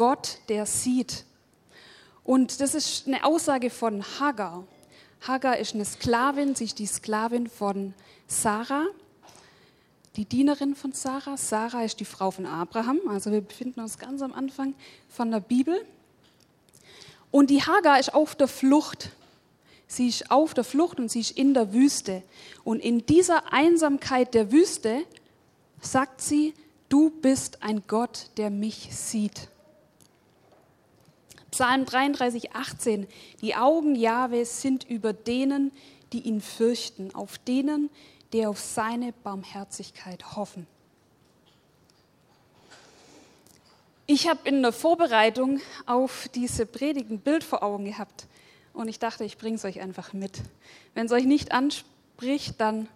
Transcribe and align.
Gott, 0.00 0.38
der 0.48 0.64
sieht. 0.64 1.26
Und 2.24 2.62
das 2.62 2.74
ist 2.74 3.06
eine 3.06 3.22
Aussage 3.22 3.68
von 3.68 4.02
Hagar. 4.18 4.64
Hagar 5.20 5.58
ist 5.58 5.74
eine 5.74 5.84
Sklavin, 5.84 6.54
sie 6.54 6.64
ist 6.64 6.78
die 6.78 6.86
Sklavin 6.86 7.50
von 7.50 7.92
Sarah, 8.26 8.86
die 10.16 10.24
Dienerin 10.24 10.74
von 10.74 10.92
Sarah. 10.92 11.36
Sarah 11.36 11.84
ist 11.84 12.00
die 12.00 12.06
Frau 12.06 12.30
von 12.30 12.46
Abraham, 12.46 12.98
also 13.10 13.30
wir 13.30 13.42
befinden 13.42 13.80
uns 13.80 13.98
ganz 13.98 14.22
am 14.22 14.32
Anfang 14.32 14.72
von 15.10 15.30
der 15.30 15.40
Bibel. 15.40 15.84
Und 17.30 17.50
die 17.50 17.62
Hagar 17.62 18.00
ist 18.00 18.14
auf 18.14 18.34
der 18.34 18.48
Flucht. 18.48 19.10
Sie 19.86 20.08
ist 20.08 20.30
auf 20.30 20.54
der 20.54 20.64
Flucht 20.64 20.98
und 20.98 21.10
sie 21.10 21.20
ist 21.20 21.32
in 21.32 21.52
der 21.52 21.74
Wüste. 21.74 22.22
Und 22.64 22.80
in 22.80 23.04
dieser 23.04 23.52
Einsamkeit 23.52 24.32
der 24.32 24.50
Wüste 24.50 25.04
sagt 25.82 26.22
sie, 26.22 26.54
du 26.88 27.10
bist 27.10 27.62
ein 27.62 27.82
Gott, 27.86 28.30
der 28.38 28.48
mich 28.48 28.88
sieht. 28.96 29.50
Psalm 31.50 31.84
33, 31.84 32.52
18. 32.54 33.06
Die 33.42 33.56
Augen 33.56 33.94
Jahwes 33.94 34.62
sind 34.62 34.88
über 34.88 35.12
denen, 35.12 35.72
die 36.12 36.20
ihn 36.20 36.40
fürchten, 36.40 37.14
auf 37.14 37.38
denen, 37.38 37.90
die 38.32 38.46
auf 38.46 38.60
seine 38.60 39.12
Barmherzigkeit 39.24 40.36
hoffen. 40.36 40.66
Ich 44.06 44.28
habe 44.28 44.40
in 44.44 44.62
der 44.62 44.72
Vorbereitung 44.72 45.60
auf 45.86 46.28
diese 46.34 46.66
Predigt 46.66 47.10
ein 47.10 47.20
Bild 47.20 47.44
vor 47.44 47.62
Augen 47.62 47.84
gehabt 47.84 48.26
und 48.72 48.88
ich 48.88 48.98
dachte, 48.98 49.24
ich 49.24 49.38
bringe 49.38 49.56
es 49.56 49.64
euch 49.64 49.80
einfach 49.80 50.12
mit. 50.12 50.40
Wenn 50.94 51.06
es 51.06 51.12
euch 51.12 51.24
nicht 51.24 51.52
anspricht, 51.52 52.60
dann 52.60 52.88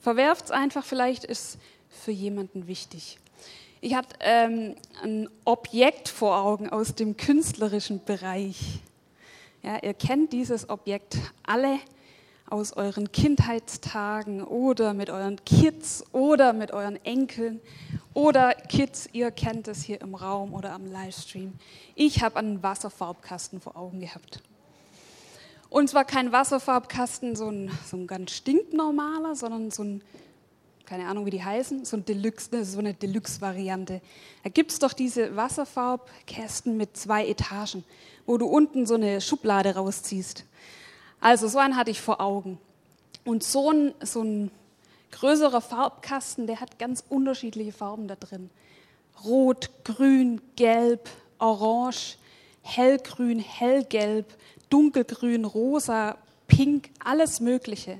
verwerft 0.00 0.46
es 0.46 0.50
einfach, 0.52 0.84
vielleicht 0.84 1.24
ist 1.24 1.56
es 1.56 1.58
für 2.04 2.12
jemanden 2.12 2.68
wichtig. 2.68 3.18
Ich 3.80 3.94
hatte 3.94 4.16
ähm, 4.20 4.74
ein 5.04 5.28
Objekt 5.44 6.08
vor 6.08 6.36
Augen 6.38 6.68
aus 6.68 6.96
dem 6.96 7.16
künstlerischen 7.16 8.04
Bereich. 8.04 8.80
Ja, 9.62 9.78
ihr 9.82 9.94
kennt 9.94 10.32
dieses 10.32 10.68
Objekt 10.68 11.16
alle 11.46 11.78
aus 12.50 12.72
euren 12.72 13.12
Kindheitstagen 13.12 14.42
oder 14.42 14.94
mit 14.94 15.10
euren 15.10 15.44
Kids 15.44 16.04
oder 16.12 16.52
mit 16.52 16.72
euren 16.72 16.96
Enkeln 17.04 17.60
oder 18.14 18.52
Kids, 18.52 19.08
ihr 19.12 19.30
kennt 19.30 19.68
es 19.68 19.82
hier 19.82 20.00
im 20.00 20.16
Raum 20.16 20.54
oder 20.54 20.72
am 20.72 20.90
Livestream. 20.90 21.52
Ich 21.94 22.22
habe 22.22 22.36
einen 22.36 22.62
Wasserfarbkasten 22.62 23.60
vor 23.60 23.76
Augen 23.76 24.00
gehabt. 24.00 24.42
Und 25.70 25.88
zwar 25.88 26.04
kein 26.04 26.32
Wasserfarbkasten, 26.32 27.36
so 27.36 27.48
ein, 27.48 27.70
so 27.86 27.96
ein 27.96 28.08
ganz 28.08 28.32
stinknormaler, 28.32 29.36
sondern 29.36 29.70
so 29.70 29.84
ein 29.84 30.02
keine 30.88 31.06
Ahnung, 31.06 31.26
wie 31.26 31.30
die 31.30 31.44
heißen, 31.44 31.84
so, 31.84 31.98
ein 31.98 32.04
Deluxe, 32.06 32.48
ne, 32.50 32.64
so 32.64 32.78
eine 32.78 32.94
Deluxe-Variante. 32.94 34.00
Da 34.42 34.48
gibt 34.48 34.72
es 34.72 34.78
doch 34.78 34.94
diese 34.94 35.36
Wasserfarbkästen 35.36 36.78
mit 36.78 36.96
zwei 36.96 37.26
Etagen, 37.26 37.84
wo 38.24 38.38
du 38.38 38.46
unten 38.46 38.86
so 38.86 38.94
eine 38.94 39.20
Schublade 39.20 39.74
rausziehst. 39.74 40.44
Also 41.20 41.46
so 41.46 41.58
einen 41.58 41.76
hatte 41.76 41.90
ich 41.90 42.00
vor 42.00 42.22
Augen. 42.22 42.58
Und 43.26 43.42
so 43.42 43.70
ein, 43.70 43.92
so 44.00 44.22
ein 44.22 44.50
größerer 45.10 45.60
Farbkasten, 45.60 46.46
der 46.46 46.60
hat 46.60 46.78
ganz 46.78 47.04
unterschiedliche 47.06 47.72
Farben 47.72 48.08
da 48.08 48.14
drin. 48.14 48.48
Rot, 49.24 49.70
grün, 49.84 50.40
gelb, 50.56 51.10
orange, 51.38 52.16
hellgrün, 52.62 53.40
hellgelb, 53.40 54.26
dunkelgrün, 54.70 55.44
rosa, 55.44 56.16
pink, 56.46 56.88
alles 57.04 57.40
Mögliche. 57.40 57.98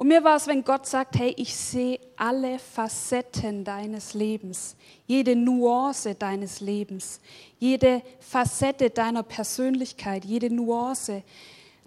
Und 0.00 0.08
mir 0.08 0.24
war 0.24 0.36
es, 0.36 0.46
wenn 0.46 0.64
Gott 0.64 0.86
sagt, 0.86 1.18
hey, 1.18 1.34
ich 1.36 1.54
sehe 1.54 2.00
alle 2.16 2.58
Facetten 2.58 3.64
deines 3.64 4.14
Lebens, 4.14 4.74
jede 5.06 5.36
Nuance 5.36 6.14
deines 6.14 6.60
Lebens, 6.60 7.20
jede 7.58 8.00
Facette 8.18 8.88
deiner 8.88 9.22
Persönlichkeit, 9.22 10.24
jede 10.24 10.48
Nuance 10.48 11.22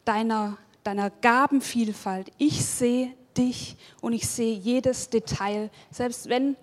deiner, 0.05 0.59
deiner 0.83 1.09
Gabenvielfalt. 1.09 2.31
Ich 2.37 2.63
sehe 2.63 3.13
dich 3.35 3.77
und 3.99 4.13
ich 4.13 4.27
sehe 4.27 4.53
jedes 4.53 5.09
Detail, 5.09 5.71
selbst 5.89 6.29
wenn 6.29 6.55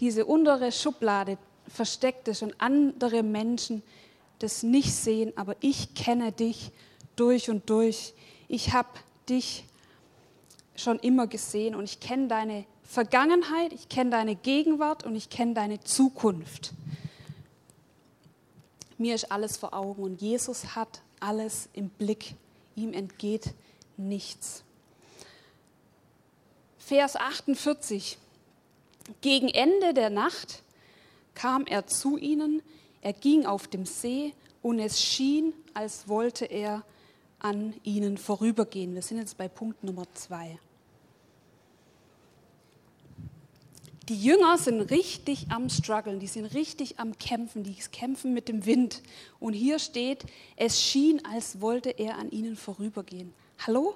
diese 0.00 0.24
untere 0.24 0.72
Schublade 0.72 1.36
versteckt 1.68 2.26
ist 2.28 2.42
und 2.42 2.54
andere 2.56 3.22
Menschen 3.22 3.82
das 4.38 4.62
nicht 4.62 4.94
sehen, 4.94 5.34
aber 5.36 5.56
ich 5.60 5.92
kenne 5.92 6.32
dich 6.32 6.72
durch 7.16 7.50
und 7.50 7.68
durch. 7.68 8.14
Ich 8.48 8.72
habe 8.72 8.88
dich 9.28 9.66
schon 10.80 10.98
immer 10.98 11.26
gesehen 11.26 11.74
und 11.74 11.84
ich 11.84 12.00
kenne 12.00 12.28
deine 12.28 12.64
Vergangenheit, 12.82 13.72
ich 13.72 13.88
kenne 13.88 14.10
deine 14.10 14.36
Gegenwart 14.36 15.04
und 15.04 15.16
ich 15.16 15.30
kenne 15.30 15.54
deine 15.54 15.80
Zukunft. 15.80 16.72
Mir 18.98 19.14
ist 19.14 19.30
alles 19.30 19.56
vor 19.56 19.74
Augen 19.74 20.02
und 20.02 20.22
Jesus 20.22 20.74
hat 20.74 21.02
alles 21.20 21.68
im 21.72 21.88
Blick. 21.90 22.34
Ihm 22.76 22.92
entgeht 22.92 23.52
nichts. 23.96 24.62
Vers 26.78 27.16
48. 27.16 28.18
Gegen 29.20 29.48
Ende 29.48 29.92
der 29.92 30.10
Nacht 30.10 30.62
kam 31.34 31.66
er 31.66 31.86
zu 31.86 32.16
ihnen, 32.16 32.62
er 33.02 33.12
ging 33.12 33.46
auf 33.46 33.68
dem 33.68 33.86
See 33.86 34.34
und 34.62 34.78
es 34.78 35.02
schien, 35.02 35.52
als 35.74 36.08
wollte 36.08 36.44
er 36.44 36.82
an 37.38 37.74
ihnen 37.84 38.18
vorübergehen. 38.18 38.94
Wir 38.94 39.02
sind 39.02 39.18
jetzt 39.18 39.36
bei 39.36 39.48
Punkt 39.48 39.84
Nummer 39.84 40.06
zwei. 40.14 40.58
Die 44.08 44.22
Jünger 44.22 44.56
sind 44.56 44.82
richtig 44.82 45.46
am 45.50 45.68
struggeln, 45.68 46.20
die 46.20 46.28
sind 46.28 46.46
richtig 46.54 47.00
am 47.00 47.18
kämpfen, 47.18 47.64
die 47.64 47.74
kämpfen 47.74 48.34
mit 48.34 48.48
dem 48.48 48.64
Wind. 48.64 49.02
Und 49.40 49.52
hier 49.52 49.80
steht, 49.80 50.24
es 50.54 50.80
schien, 50.80 51.24
als 51.24 51.60
wollte 51.60 51.90
er 51.90 52.16
an 52.16 52.30
ihnen 52.30 52.54
vorübergehen. 52.54 53.34
Hallo? 53.66 53.94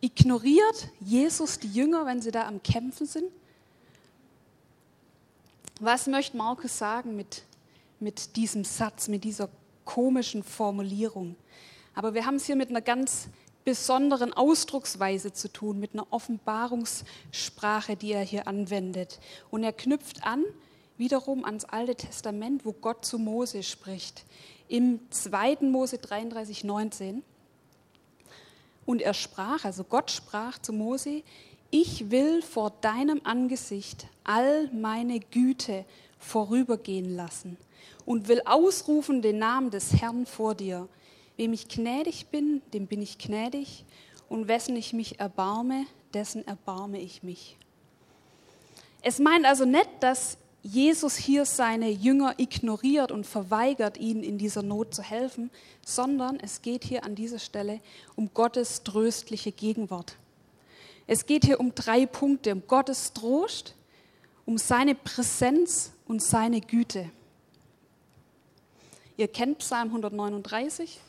Ignoriert 0.00 0.88
Jesus 1.00 1.58
die 1.58 1.70
Jünger, 1.70 2.06
wenn 2.06 2.22
sie 2.22 2.30
da 2.30 2.46
am 2.46 2.62
Kämpfen 2.62 3.06
sind? 3.06 3.30
Was 5.80 6.06
möchte 6.06 6.38
Markus 6.38 6.78
sagen 6.78 7.14
mit, 7.14 7.42
mit 7.98 8.36
diesem 8.36 8.64
Satz, 8.64 9.08
mit 9.08 9.24
dieser 9.24 9.50
komischen 9.84 10.42
Formulierung? 10.42 11.36
Aber 11.94 12.14
wir 12.14 12.24
haben 12.24 12.36
es 12.36 12.46
hier 12.46 12.56
mit 12.56 12.70
einer 12.70 12.80
ganz 12.80 13.28
besonderen 13.64 14.32
Ausdrucksweise 14.32 15.32
zu 15.32 15.52
tun, 15.52 15.78
mit 15.78 15.94
einer 15.94 16.06
Offenbarungssprache, 16.10 17.96
die 17.96 18.12
er 18.12 18.22
hier 18.22 18.46
anwendet. 18.46 19.18
Und 19.50 19.64
er 19.64 19.72
knüpft 19.72 20.24
an 20.24 20.44
wiederum 20.96 21.44
ans 21.44 21.64
Alte 21.64 21.94
Testament, 21.94 22.64
wo 22.64 22.72
Gott 22.72 23.04
zu 23.04 23.18
Mose 23.18 23.62
spricht. 23.62 24.24
Im 24.68 25.00
2. 25.10 25.58
Mose 25.62 25.98
33, 25.98 26.64
19. 26.64 27.22
Und 28.86 29.02
er 29.02 29.14
sprach, 29.14 29.64
also 29.64 29.84
Gott 29.84 30.10
sprach 30.10 30.58
zu 30.58 30.72
Mose, 30.72 31.22
ich 31.70 32.10
will 32.10 32.42
vor 32.42 32.70
deinem 32.80 33.20
Angesicht 33.24 34.06
all 34.24 34.68
meine 34.72 35.20
Güte 35.20 35.84
vorübergehen 36.18 37.14
lassen 37.14 37.56
und 38.04 38.28
will 38.28 38.42
ausrufen 38.44 39.22
den 39.22 39.38
Namen 39.38 39.70
des 39.70 40.00
Herrn 40.00 40.26
vor 40.26 40.54
dir 40.54 40.88
Wem 41.40 41.54
ich 41.54 41.68
gnädig 41.68 42.26
bin, 42.26 42.60
dem 42.74 42.86
bin 42.86 43.00
ich 43.00 43.16
gnädig, 43.16 43.86
und 44.28 44.46
wessen 44.46 44.76
ich 44.76 44.92
mich 44.92 45.20
erbarme, 45.20 45.86
dessen 46.12 46.46
erbarme 46.46 47.00
ich 47.00 47.22
mich. 47.22 47.56
Es 49.00 49.20
meint 49.20 49.46
also 49.46 49.64
nicht, 49.64 49.88
dass 50.00 50.36
Jesus 50.62 51.16
hier 51.16 51.46
seine 51.46 51.88
Jünger 51.88 52.34
ignoriert 52.36 53.10
und 53.10 53.26
verweigert, 53.26 53.96
ihnen 53.96 54.22
in 54.22 54.36
dieser 54.36 54.60
Not 54.60 54.94
zu 54.94 55.02
helfen, 55.02 55.50
sondern 55.82 56.38
es 56.40 56.60
geht 56.60 56.84
hier 56.84 57.04
an 57.04 57.14
dieser 57.14 57.38
Stelle 57.38 57.80
um 58.16 58.34
Gottes 58.34 58.82
tröstliche 58.82 59.50
Gegenwart. 59.50 60.16
Es 61.06 61.24
geht 61.24 61.46
hier 61.46 61.58
um 61.58 61.74
drei 61.74 62.04
Punkte, 62.04 62.52
um 62.52 62.66
Gottes 62.66 63.14
Trost, 63.14 63.74
um 64.44 64.58
seine 64.58 64.94
Präsenz 64.94 65.92
und 66.06 66.22
seine 66.22 66.60
Güte. 66.60 67.08
Ihr 69.16 69.28
kennt 69.28 69.60
Psalm 69.60 69.88
139, 69.88 71.00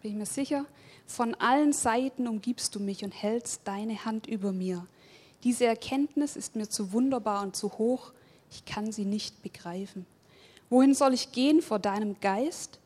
bin 0.00 0.12
ich 0.12 0.16
mir 0.16 0.26
sicher. 0.26 0.64
Von 1.06 1.34
allen 1.34 1.72
Seiten 1.72 2.28
umgibst 2.28 2.74
du 2.74 2.80
mich 2.80 3.04
und 3.04 3.12
hältst 3.12 3.62
deine 3.64 4.04
Hand 4.04 4.26
über 4.26 4.52
mir. 4.52 4.86
Diese 5.44 5.66
Erkenntnis 5.66 6.36
ist 6.36 6.56
mir 6.56 6.68
zu 6.68 6.92
wunderbar 6.92 7.42
und 7.42 7.56
zu 7.56 7.72
hoch, 7.78 8.12
ich 8.50 8.64
kann 8.64 8.92
sie 8.92 9.04
nicht 9.04 9.42
begreifen. 9.42 10.06
Wohin 10.68 10.94
soll 10.94 11.14
ich 11.14 11.32
gehen 11.32 11.62
vor 11.62 11.78
deinem 11.78 12.20
Geist 12.20 12.78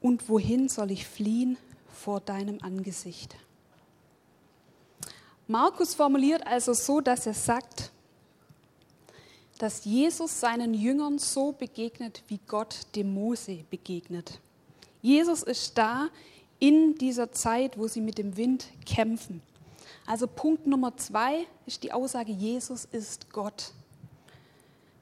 und 0.00 0.28
wohin 0.28 0.68
soll 0.68 0.90
ich 0.90 1.06
fliehen 1.06 1.58
vor 1.92 2.20
deinem 2.20 2.58
Angesicht? 2.62 3.36
Markus 5.48 5.94
formuliert 5.94 6.46
also 6.46 6.72
so, 6.72 7.00
dass 7.00 7.26
er 7.26 7.34
sagt, 7.34 7.90
dass 9.58 9.84
Jesus 9.84 10.40
seinen 10.40 10.74
Jüngern 10.74 11.18
so 11.18 11.52
begegnet, 11.52 12.22
wie 12.28 12.40
Gott 12.46 12.80
dem 12.94 13.14
Mose 13.14 13.64
begegnet. 13.70 14.40
Jesus 15.06 15.44
ist 15.44 15.78
da 15.78 16.08
in 16.58 16.96
dieser 16.96 17.30
Zeit, 17.30 17.78
wo 17.78 17.86
sie 17.86 18.00
mit 18.00 18.18
dem 18.18 18.36
Wind 18.36 18.66
kämpfen. 18.84 19.40
Also 20.04 20.26
Punkt 20.26 20.66
Nummer 20.66 20.96
zwei 20.96 21.46
ist 21.64 21.84
die 21.84 21.92
Aussage, 21.92 22.32
Jesus 22.32 22.86
ist 22.86 23.30
Gott. 23.30 23.70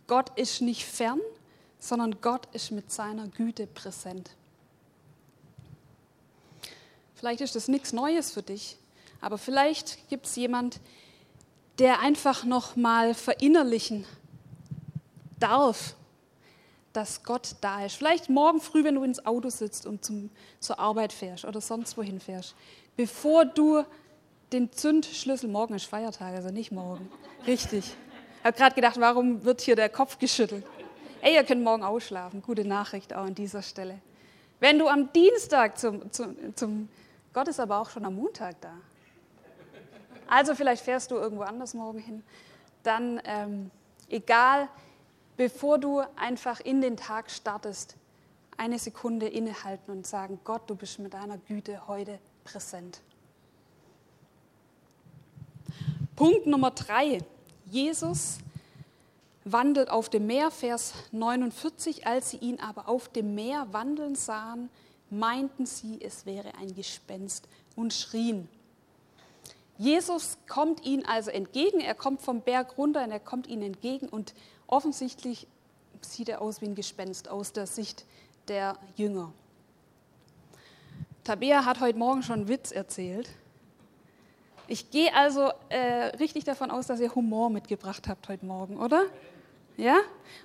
Gott 0.06 0.30
ist 0.38 0.60
nicht 0.60 0.84
fern, 0.84 1.22
sondern 1.78 2.20
Gott 2.20 2.46
ist 2.52 2.70
mit 2.70 2.92
seiner 2.92 3.28
Güte 3.28 3.66
präsent. 3.66 4.32
Vielleicht 7.14 7.40
ist 7.40 7.56
das 7.56 7.68
nichts 7.68 7.94
Neues 7.94 8.30
für 8.30 8.42
dich, 8.42 8.76
aber 9.22 9.38
vielleicht 9.38 10.10
gibt 10.10 10.26
es 10.26 10.36
jemand, 10.36 10.80
der 11.78 12.00
einfach 12.00 12.44
noch 12.44 12.76
mal 12.76 13.14
verinnerlichen 13.14 14.04
darf, 15.40 15.96
dass 16.94 17.24
Gott 17.24 17.56
da 17.60 17.84
ist. 17.84 17.96
Vielleicht 17.96 18.30
morgen 18.30 18.60
früh, 18.60 18.84
wenn 18.84 18.94
du 18.94 19.02
ins 19.02 19.26
Auto 19.26 19.50
sitzt 19.50 19.84
und 19.84 20.04
zum, 20.04 20.30
zur 20.60 20.78
Arbeit 20.78 21.12
fährst 21.12 21.44
oder 21.44 21.60
sonst 21.60 21.98
wohin 21.98 22.20
fährst, 22.20 22.54
bevor 22.96 23.44
du 23.44 23.84
den 24.52 24.72
Zündschlüssel, 24.72 25.50
morgen 25.50 25.74
ist 25.74 25.86
Feiertag, 25.86 26.34
also 26.34 26.50
nicht 26.50 26.70
morgen, 26.70 27.10
richtig. 27.46 27.96
Ich 28.38 28.44
habe 28.44 28.56
gerade 28.56 28.74
gedacht, 28.74 28.96
warum 29.00 29.44
wird 29.44 29.60
hier 29.60 29.74
der 29.74 29.88
Kopf 29.88 30.18
geschüttelt? 30.18 30.64
Ey, 31.20 31.34
ihr 31.34 31.44
könnt 31.44 31.64
morgen 31.64 31.82
ausschlafen, 31.82 32.42
gute 32.42 32.64
Nachricht 32.64 33.12
auch 33.12 33.24
an 33.24 33.34
dieser 33.34 33.62
Stelle. 33.62 33.98
Wenn 34.60 34.78
du 34.78 34.86
am 34.86 35.12
Dienstag 35.12 35.78
zum, 35.78 36.12
zum, 36.12 36.54
zum 36.54 36.88
Gott 37.32 37.48
ist 37.48 37.58
aber 37.58 37.80
auch 37.80 37.90
schon 37.90 38.04
am 38.04 38.14
Montag 38.14 38.60
da. 38.60 38.72
Also 40.28 40.54
vielleicht 40.54 40.84
fährst 40.84 41.10
du 41.10 41.16
irgendwo 41.16 41.42
anders 41.42 41.74
morgen 41.74 41.98
hin. 41.98 42.22
Dann 42.84 43.20
ähm, 43.24 43.70
egal, 44.08 44.68
bevor 45.36 45.78
du 45.78 46.00
einfach 46.16 46.60
in 46.60 46.80
den 46.80 46.96
Tag 46.96 47.30
startest, 47.30 47.96
eine 48.56 48.78
Sekunde 48.78 49.26
innehalten 49.26 49.90
und 49.90 50.06
sagen, 50.06 50.38
Gott, 50.44 50.62
du 50.68 50.76
bist 50.76 50.98
mit 50.98 51.14
deiner 51.14 51.38
Güte 51.38 51.88
heute 51.88 52.18
präsent. 52.44 53.00
Punkt 56.14 56.46
Nummer 56.46 56.70
drei. 56.70 57.18
Jesus 57.66 58.38
wandelt 59.44 59.90
auf 59.90 60.08
dem 60.08 60.26
Meer, 60.26 60.50
Vers 60.50 60.94
49. 61.10 62.06
Als 62.06 62.30
sie 62.30 62.36
ihn 62.36 62.60
aber 62.60 62.88
auf 62.88 63.08
dem 63.08 63.34
Meer 63.34 63.66
wandeln 63.72 64.14
sahen, 64.14 64.70
meinten 65.10 65.66
sie, 65.66 66.00
es 66.00 66.24
wäre 66.26 66.54
ein 66.60 66.74
Gespenst 66.74 67.48
und 67.74 67.92
schrien. 67.92 68.48
Jesus 69.76 70.38
kommt 70.48 70.84
ihnen 70.84 71.04
also 71.04 71.30
entgegen, 71.30 71.80
er 71.80 71.94
kommt 71.94 72.22
vom 72.22 72.42
Berg 72.42 72.78
runter 72.78 73.02
und 73.02 73.10
er 73.10 73.20
kommt 73.20 73.48
ihnen 73.48 73.62
entgegen 73.62 74.08
und 74.08 74.34
offensichtlich 74.66 75.46
sieht 76.00 76.28
er 76.28 76.40
aus 76.42 76.60
wie 76.60 76.66
ein 76.66 76.74
Gespenst 76.74 77.28
aus 77.28 77.52
der 77.52 77.66
Sicht 77.66 78.04
der 78.48 78.76
Jünger. 78.96 79.32
Tabea 81.24 81.64
hat 81.64 81.80
heute 81.80 81.98
Morgen 81.98 82.22
schon 82.22 82.40
einen 82.40 82.48
Witz 82.48 82.70
erzählt. 82.70 83.30
Ich 84.66 84.90
gehe 84.90 85.14
also 85.14 85.50
äh, 85.68 86.06
richtig 86.18 86.44
davon 86.44 86.70
aus, 86.70 86.86
dass 86.86 87.00
ihr 87.00 87.14
Humor 87.14 87.50
mitgebracht 87.50 88.08
habt 88.08 88.28
heute 88.28 88.44
Morgen, 88.46 88.78
oder? 88.78 89.06
Ja? 89.76 89.96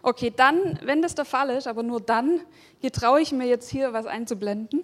Okay, 0.02 0.34
dann, 0.36 0.80
wenn 0.84 1.02
das 1.02 1.16
der 1.16 1.26
Fall 1.26 1.50
ist, 1.52 1.68
aber 1.68 1.84
nur 1.84 2.02
dann, 2.02 2.42
getraue 2.82 3.22
ich 3.22 3.32
mir 3.32 3.48
jetzt 3.48 3.70
hier 3.70 3.94
was 3.94 4.06
einzublenden. 4.06 4.84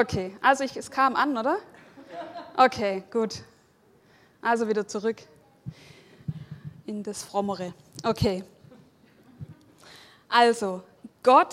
Okay, 0.00 0.36
also 0.40 0.62
ich, 0.62 0.76
es 0.76 0.92
kam 0.92 1.16
an, 1.16 1.36
oder? 1.36 1.58
Okay, 2.56 3.02
gut. 3.10 3.42
Also 4.40 4.68
wieder 4.68 4.86
zurück 4.86 5.16
in 6.86 7.02
das 7.02 7.24
Frommere. 7.24 7.74
Okay. 8.04 8.44
Also, 10.28 10.84
Gott, 11.24 11.52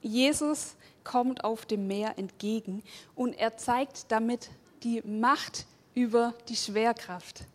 Jesus 0.00 0.76
kommt 1.02 1.42
auf 1.42 1.66
dem 1.66 1.88
Meer 1.88 2.16
entgegen 2.20 2.84
und 3.16 3.32
er 3.32 3.56
zeigt 3.56 4.12
damit 4.12 4.48
die 4.84 5.02
Macht 5.04 5.66
über 5.92 6.34
die 6.48 6.54
Schwerkraft. 6.54 7.46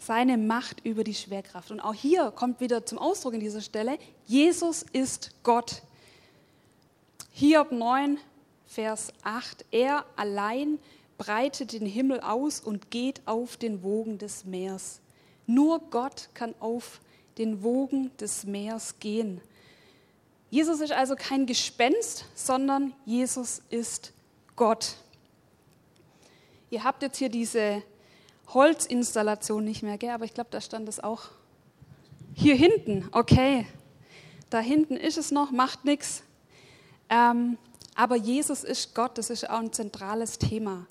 Seine 0.00 0.36
Macht 0.36 0.84
über 0.84 1.04
die 1.04 1.14
Schwerkraft. 1.14 1.70
Und 1.70 1.78
auch 1.78 1.94
hier 1.94 2.32
kommt 2.32 2.58
wieder 2.58 2.84
zum 2.84 2.98
Ausdruck 2.98 3.34
in 3.34 3.40
dieser 3.40 3.60
Stelle, 3.60 3.96
Jesus 4.26 4.82
ist 4.82 5.30
Gott. 5.44 5.82
Hiob 7.30 7.70
9, 7.70 8.18
Vers 8.68 9.08
8, 9.22 9.64
er 9.70 10.04
allein 10.16 10.78
breitet 11.16 11.72
den 11.72 11.86
Himmel 11.86 12.20
aus 12.20 12.60
und 12.60 12.90
geht 12.90 13.22
auf 13.24 13.56
den 13.56 13.82
Wogen 13.82 14.18
des 14.18 14.44
Meeres. 14.44 15.00
Nur 15.46 15.80
Gott 15.90 16.28
kann 16.34 16.54
auf 16.60 17.00
den 17.38 17.62
Wogen 17.62 18.14
des 18.18 18.44
Meeres 18.44 19.00
gehen. 19.00 19.40
Jesus 20.50 20.80
ist 20.80 20.92
also 20.92 21.16
kein 21.16 21.46
Gespenst, 21.46 22.26
sondern 22.34 22.92
Jesus 23.06 23.62
ist 23.70 24.12
Gott. 24.54 24.96
Ihr 26.68 26.84
habt 26.84 27.02
jetzt 27.02 27.16
hier 27.16 27.30
diese 27.30 27.82
Holzinstallation 28.48 29.64
nicht 29.64 29.82
mehr, 29.82 29.96
gell? 29.96 30.10
aber 30.10 30.26
ich 30.26 30.34
glaube, 30.34 30.50
da 30.50 30.60
stand 30.60 30.90
es 30.90 31.00
auch 31.00 31.30
hier 32.34 32.54
hinten. 32.54 33.08
Okay, 33.12 33.66
da 34.50 34.60
hinten 34.60 34.96
ist 34.96 35.16
es 35.16 35.30
noch, 35.30 35.52
macht 35.52 35.86
nichts. 35.86 36.22
Ähm, 37.08 37.56
aber 37.98 38.14
Jesus 38.14 38.62
ist 38.62 38.94
Gott, 38.94 39.18
das 39.18 39.28
ist 39.28 39.50
auch 39.50 39.58
ein 39.58 39.72
zentrales 39.72 40.38
Thema. 40.38 40.86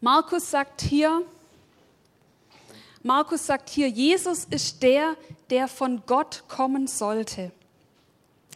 Markus 0.00 0.50
sagt 0.50 0.80
hier, 0.80 1.20
Markus 3.02 3.44
sagt 3.44 3.68
hier, 3.68 3.86
Jesus 3.86 4.46
ist 4.46 4.82
der, 4.82 5.14
der 5.50 5.68
von 5.68 6.02
Gott 6.06 6.44
kommen 6.48 6.86
sollte. 6.86 7.52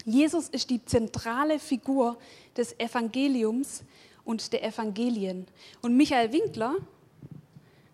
Jesus 0.07 0.49
ist 0.49 0.71
die 0.71 0.83
zentrale 0.83 1.59
Figur 1.59 2.17
des 2.57 2.73
Evangeliums 2.81 3.83
und 4.25 4.51
der 4.55 4.65
Evangelien. 4.65 5.47
Und 5.83 5.99
Michael 5.99 6.33
Winkler 6.33 6.77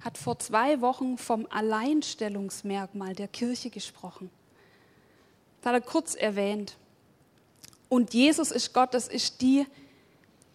hat 0.01 0.17
vor 0.17 0.39
zwei 0.39 0.81
Wochen 0.81 1.19
vom 1.19 1.49
Alleinstellungsmerkmal 1.51 3.17
der 3.17 3.27
Kirche 3.27 3.71
gesprochen. 3.71 4.31
Das 5.61 5.73
hat 5.73 5.83
er 5.83 5.91
kurz 5.91 6.15
erwähnt. 6.15 6.77
Und 7.89 8.15
Jesus 8.15 8.51
ist 8.51 8.73
Gott, 8.73 8.95
das 8.95 9.09
ist 9.09 9.41
die, 9.41 9.67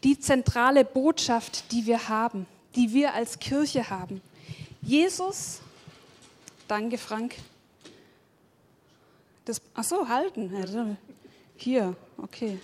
die 0.04 0.20
zentrale 0.20 0.84
Botschaft, 0.86 1.72
die 1.72 1.86
wir 1.86 2.10
haben, 2.10 2.46
die 2.76 2.94
wir 2.94 3.14
als 3.14 3.40
Kirche 3.40 3.90
haben. 3.90 4.22
Jesus 4.82 5.62
Danke, 6.70 7.00
Frank. 7.00 7.34
Das, 9.44 9.60
ach 9.74 9.84
so, 9.84 10.08
halten. 10.08 10.96
Hier, 11.56 11.96
okay. 12.16 12.60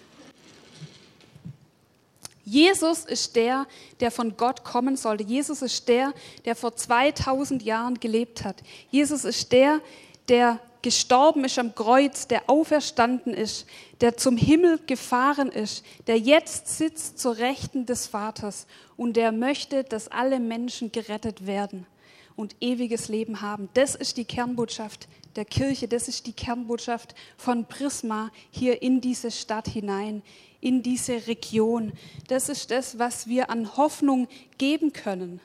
Jesus 2.44 3.04
ist 3.04 3.35
der, 3.35 3.66
der 3.99 4.11
von 4.11 4.37
Gott 4.37 4.63
kommen 4.63 4.95
sollte. 4.95 5.23
Jesus 5.23 5.63
ist 5.63 5.87
der, 5.87 6.13
der 6.45 6.56
vor 6.56 6.75
2000 6.75 7.63
Jahren 7.63 7.99
gelebt 7.99 8.44
hat. 8.44 8.57
Jesus 8.92 9.25
ist 9.25 9.51
der, 9.51 9.81
der 10.30 10.59
gestorben 10.85 11.44
ist 11.45 11.57
am 11.57 11.73
Kreuz, 11.73 12.27
der 12.27 12.47
auferstanden 12.47 13.33
ist, 13.33 13.65
der 14.01 14.18
zum 14.18 14.37
Himmel 14.37 14.80
gefahren 14.85 15.49
ist, 15.49 15.83
der 16.06 16.19
jetzt 16.19 16.77
sitzt 16.77 17.18
zur 17.18 17.37
Rechten 17.37 17.87
des 17.87 18.06
Vaters 18.06 18.68
und 18.95 19.18
der 19.18 19.31
möchte, 19.31 19.83
dass 19.83 20.09
alle 20.09 20.39
Menschen 20.39 20.92
gerettet 20.92 21.47
werden 21.47 21.87
und 22.35 22.56
ewiges 22.61 23.07
Leben 23.07 23.42
haben. 23.42 23.68
Das 23.73 23.95
ist 23.95 24.18
die 24.18 24.25
Kernbotschaft 24.25 25.07
der 25.35 25.45
Kirche, 25.45 25.87
das 25.87 26.07
ist 26.07 26.27
die 26.27 26.33
Kernbotschaft 26.33 27.15
von 27.35 27.65
Prisma 27.65 28.30
hier 28.51 28.83
in 28.83 29.01
diese 29.01 29.31
Stadt 29.31 29.68
hinein, 29.68 30.21
in 30.61 30.83
diese 30.83 31.25
Region. 31.25 31.94
Das 32.27 32.47
ist 32.47 32.69
das, 32.69 32.99
was 32.99 33.25
wir 33.25 33.49
an 33.49 33.75
Hoffnung 33.75 34.27
geben 34.59 34.94
können 34.94 35.39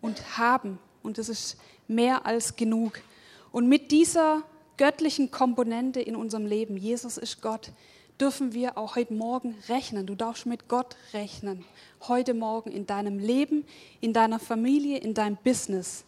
und 0.00 0.38
haben. 0.38 0.78
Und 1.02 1.18
das 1.18 1.28
ist 1.28 1.58
mehr 1.86 2.24
als 2.24 2.56
genug. 2.56 3.02
Und 3.52 3.68
mit 3.68 3.90
dieser 3.92 4.42
göttlichen 4.76 5.30
Komponente 5.30 6.00
in 6.00 6.16
unserem 6.16 6.46
Leben, 6.46 6.76
Jesus 6.76 7.16
ist 7.16 7.42
Gott, 7.42 7.70
dürfen 8.20 8.52
wir 8.52 8.78
auch 8.78 8.96
heute 8.96 9.14
Morgen 9.14 9.56
rechnen. 9.68 10.06
Du 10.06 10.14
darfst 10.14 10.46
mit 10.46 10.68
Gott 10.68 10.96
rechnen. 11.12 11.64
Heute 12.06 12.34
Morgen 12.34 12.70
in 12.70 12.86
deinem 12.86 13.18
Leben, 13.18 13.64
in 14.00 14.12
deiner 14.12 14.38
Familie, 14.38 14.98
in 14.98 15.14
deinem 15.14 15.36
Business. 15.42 16.04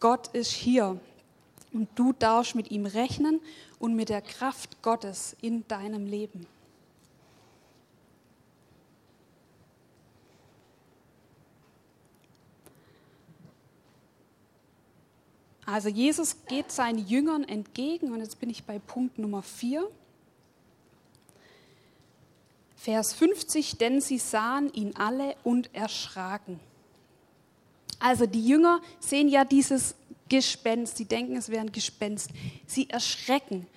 Gott 0.00 0.28
ist 0.28 0.52
hier 0.52 0.98
und 1.72 1.88
du 1.94 2.12
darfst 2.12 2.54
mit 2.54 2.70
ihm 2.70 2.86
rechnen 2.86 3.40
und 3.78 3.94
mit 3.94 4.08
der 4.08 4.20
Kraft 4.20 4.82
Gottes 4.82 5.36
in 5.40 5.66
deinem 5.68 6.06
Leben. 6.06 6.46
Also 15.64 15.88
Jesus 15.88 16.36
geht 16.48 16.72
seinen 16.72 17.06
Jüngern 17.06 17.44
entgegen 17.44 18.12
und 18.12 18.20
jetzt 18.20 18.40
bin 18.40 18.50
ich 18.50 18.64
bei 18.64 18.78
Punkt 18.78 19.18
Nummer 19.18 19.42
4. 19.42 19.88
Vers 22.76 23.12
50, 23.12 23.78
denn 23.78 24.00
sie 24.00 24.18
sahen 24.18 24.72
ihn 24.74 24.96
alle 24.96 25.36
und 25.44 25.72
erschraken. 25.72 26.58
Also 28.00 28.26
die 28.26 28.44
Jünger 28.44 28.80
sehen 28.98 29.28
ja 29.28 29.44
dieses 29.44 29.94
Gespenst, 30.28 30.96
sie 30.96 31.04
denken, 31.04 31.36
es 31.36 31.48
wäre 31.48 31.60
ein 31.60 31.70
Gespenst. 31.70 32.30
Sie 32.66 32.90
erschrecken. 32.90 33.68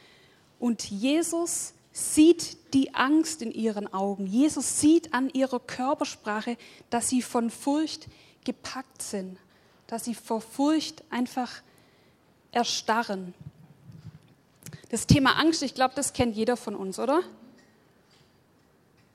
Und 0.60 0.90
Jesus 0.90 1.74
sieht 1.92 2.74
die 2.74 2.96
Angst 2.96 3.44
in 3.44 3.52
ihren 3.52 3.94
Augen. 3.94 4.26
Jesus 4.26 4.80
sieht 4.80 5.14
an 5.14 5.30
ihrer 5.30 5.60
Körpersprache, 5.60 6.58
dass 6.90 7.10
sie 7.10 7.22
von 7.22 7.52
Furcht 7.52 8.08
gepackt 8.44 9.04
sind, 9.04 9.38
dass 9.86 10.06
sie 10.06 10.16
vor 10.16 10.42
Furcht 10.42 11.04
einfach 11.12 11.62
erstarren. 12.56 13.34
Das 14.90 15.08
Thema 15.08 15.38
Angst, 15.38 15.62
ich 15.62 15.76
glaube, 15.76 15.94
das 15.96 16.14
kennt 16.14 16.36
jeder 16.36 16.56
von 16.58 16.76
uns, 16.76 17.00
oder? 17.00 17.22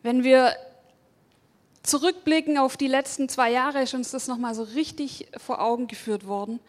Wenn 0.02 0.22
wir 0.22 0.54
zurückblicken 1.82 2.58
auf 2.58 2.76
die 2.76 2.86
letzten 2.86 3.28
zwei 3.28 3.50
Jahre, 3.50 3.82
ist 3.82 3.94
uns 3.94 4.10
das 4.10 4.28
nochmal 4.28 4.54
so 4.54 4.62
richtig 4.62 5.28
vor 5.38 5.60
Augen 5.60 5.86
geführt 5.86 6.26
worden, 6.26 6.60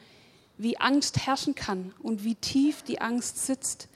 wie 0.58 0.78
Angst 0.78 1.26
herrschen 1.26 1.56
kann 1.56 1.94
und 2.02 2.24
wie 2.24 2.36
tief 2.36 2.84
die 2.84 3.02
Angst 3.02 3.46
sitzt. 3.46 3.90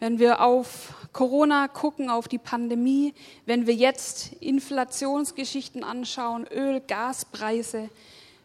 Wenn 0.00 0.18
wir 0.18 0.40
auf 0.40 0.94
Corona 1.12 1.68
gucken, 1.68 2.10
auf 2.10 2.28
die 2.28 2.38
Pandemie, 2.38 3.14
wenn 3.46 3.66
wir 3.66 3.74
jetzt 3.74 4.32
Inflationsgeschichten 4.40 5.84
anschauen, 5.84 6.46
Öl, 6.46 6.80
Gaspreise, 6.80 7.90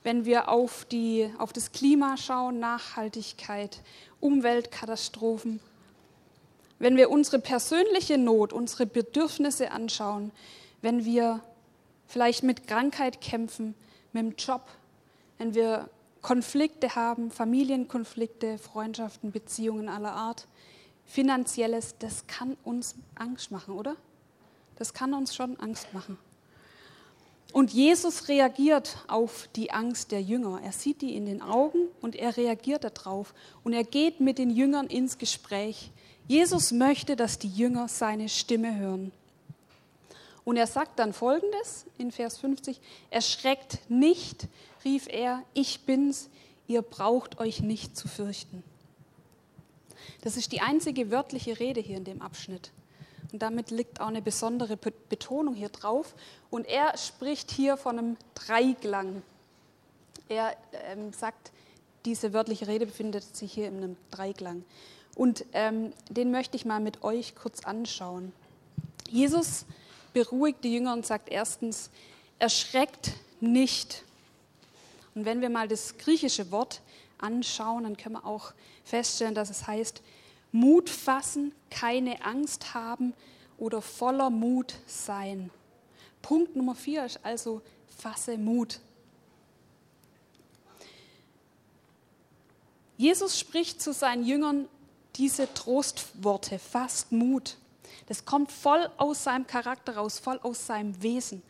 wenn 0.03 0.25
wir 0.25 0.50
auf, 0.50 0.86
die, 0.86 1.33
auf 1.38 1.53
das 1.53 1.72
Klima 1.72 2.17
schauen, 2.17 2.60
Nachhaltigkeit, 2.60 3.81
Umweltkatastrophen, 4.19 5.60
wenn 6.79 6.98
wir 6.98 7.10
unsere 7.10 7.39
persönliche 7.39 8.17
Not, 8.17 8.51
unsere 8.51 8.86
Bedürfnisse 8.86 9.72
anschauen, 9.72 10.31
wenn 10.81 11.05
wir 11.05 11.41
vielleicht 12.07 12.43
mit 12.43 12.67
Krankheit 12.67 13.22
kämpfen, 13.22 13.74
mit 14.12 14.24
dem 14.24 14.36
Job, 14.38 14.67
wenn 15.38 15.53
wir 15.53 15.89
Konflikte 16.22 16.95
haben, 16.95 17.31
Familienkonflikte, 17.31 18.57
Freundschaften, 18.57 19.31
Beziehungen 19.31 19.89
aller 19.89 20.13
Art, 20.13 20.48
finanzielles, 21.05 21.95
das 22.00 22.27
kann 22.27 22.57
uns 22.63 22.95
Angst 23.15 23.51
machen, 23.51 23.75
oder? 23.75 23.95
Das 24.77 24.93
kann 24.93 25.13
uns 25.13 25.36
schon 25.36 25.60
Angst 25.60 25.93
machen. 25.93 26.17
Und 27.53 27.72
Jesus 27.72 28.29
reagiert 28.29 28.98
auf 29.07 29.48
die 29.55 29.72
Angst 29.72 30.12
der 30.12 30.24
Jünger. 30.24 30.60
Er 30.63 30.72
sieht 30.72 31.03
die 31.03 31.15
in 31.15 31.27
den 31.27 31.43
Augen 31.43 31.88
und 32.01 32.15
er 32.15 32.36
reagiert 32.36 32.83
darauf. 32.83 33.36
Und 33.63 33.74
er 33.74 33.83
geht 33.83 34.19
mit 34.19 34.39
den 34.39 34.50
Jüngern 34.50 34.88
ins 34.88 35.19
Gespräch. 35.19 35.91
Jesus 36.27 36.72
möchte, 36.72 37.15
dass 37.15 37.38
die 37.38 37.50
Jünger 37.50 37.88
seine 37.88 38.27
Stimme 38.27 38.75
hören. 38.75 39.12
Und 40.43 40.57
er 40.57 40.65
sagt 40.65 40.98
dann 40.98 41.13
folgendes 41.13 41.86
in 42.00 42.12
Vers 42.12 42.39
50, 42.39 42.81
erschreckt 43.12 43.88
nicht, 43.88 44.48
rief 44.83 45.07
er, 45.07 45.43
ich 45.53 45.81
bin's, 45.81 46.29
ihr 46.67 46.81
braucht 46.81 47.39
euch 47.39 47.62
nicht 47.62 47.95
zu 47.95 48.07
fürchten. 48.07 48.63
Das 50.22 50.38
ist 50.38 50.51
die 50.51 50.62
einzige 50.62 51.12
wörtliche 51.12 51.60
Rede 51.60 51.81
hier 51.81 51.98
in 51.98 52.03
dem 52.03 52.24
Abschnitt. 52.24 52.72
Und 53.33 53.41
damit 53.41 53.71
liegt 53.71 53.99
auch 53.99 54.07
eine 54.07 54.21
besondere 54.21 54.77
Betonung 54.77 55.55
hier 55.55 55.69
drauf. 55.69 56.13
Und 56.51 56.67
er 56.67 56.95
spricht 56.97 57.49
hier 57.49 57.77
von 57.77 57.97
einem 57.97 58.17
Dreiklang. 58.35 59.23
Er 60.29 60.55
ähm, 60.85 61.11
sagt, 61.13 61.51
diese 62.05 62.31
wörtliche 62.31 62.67
Rede 62.67 62.85
befindet 62.85 63.23
sich 63.35 63.51
hier 63.51 63.67
in 63.67 63.77
einem 63.77 63.97
Dreiklang. 64.11 64.63
Und 65.15 65.45
ähm, 65.53 65.93
den 66.09 66.29
möchte 66.29 66.55
ich 66.55 66.63
mal 66.63 66.79
mit 66.79 67.03
euch 67.03 67.33
kurz 67.35 67.65
anschauen. 67.65 68.31
Jesus 69.09 69.65
beruhigt 70.13 70.63
die 70.63 70.75
Jünger 70.75 70.93
und 70.93 71.05
sagt 71.05 71.29
erstens, 71.29 71.89
erschreckt 72.37 73.13
nicht. 73.39 74.03
Und 75.15 75.25
wenn 75.25 75.41
wir 75.41 75.49
mal 75.49 75.67
das 75.67 75.97
griechische 75.97 76.51
Wort 76.51 76.81
anschauen, 77.17 77.83
dann 77.83 77.97
können 77.97 78.15
wir 78.15 78.25
auch 78.27 78.53
feststellen, 78.83 79.33
dass 79.33 79.49
es 79.49 79.65
heißt, 79.65 80.03
Mut 80.53 80.89
fassen, 80.89 81.53
keine 81.69 82.24
Angst 82.24 82.74
haben 82.74 83.13
oder 83.57 83.81
voller 83.81 84.29
Mut 84.29 84.75
sein. 84.88 85.50
Punkt 86.22 86.55
Nummer 86.55 86.75
vier 86.75 87.03
ist 87.03 87.19
also, 87.24 87.62
fasse 87.98 88.38
Mut. 88.38 88.79
Jesus 92.95 93.38
spricht 93.38 93.81
zu 93.81 93.91
seinen 93.91 94.24
Jüngern 94.24 94.69
diese 95.15 95.53
Trostworte, 95.53 96.60
fasst 96.60 97.12
Mut. 97.12 97.57
Das 98.07 98.24
kommt 98.24 98.51
voll 98.51 98.89
aus 98.98 99.25
seinem 99.25 99.48
Charakter 99.48 99.98
raus, 99.98 100.19
voll 100.19 100.39
aus 100.43 100.65
seinem 100.65 101.03
Wesen 101.03 101.41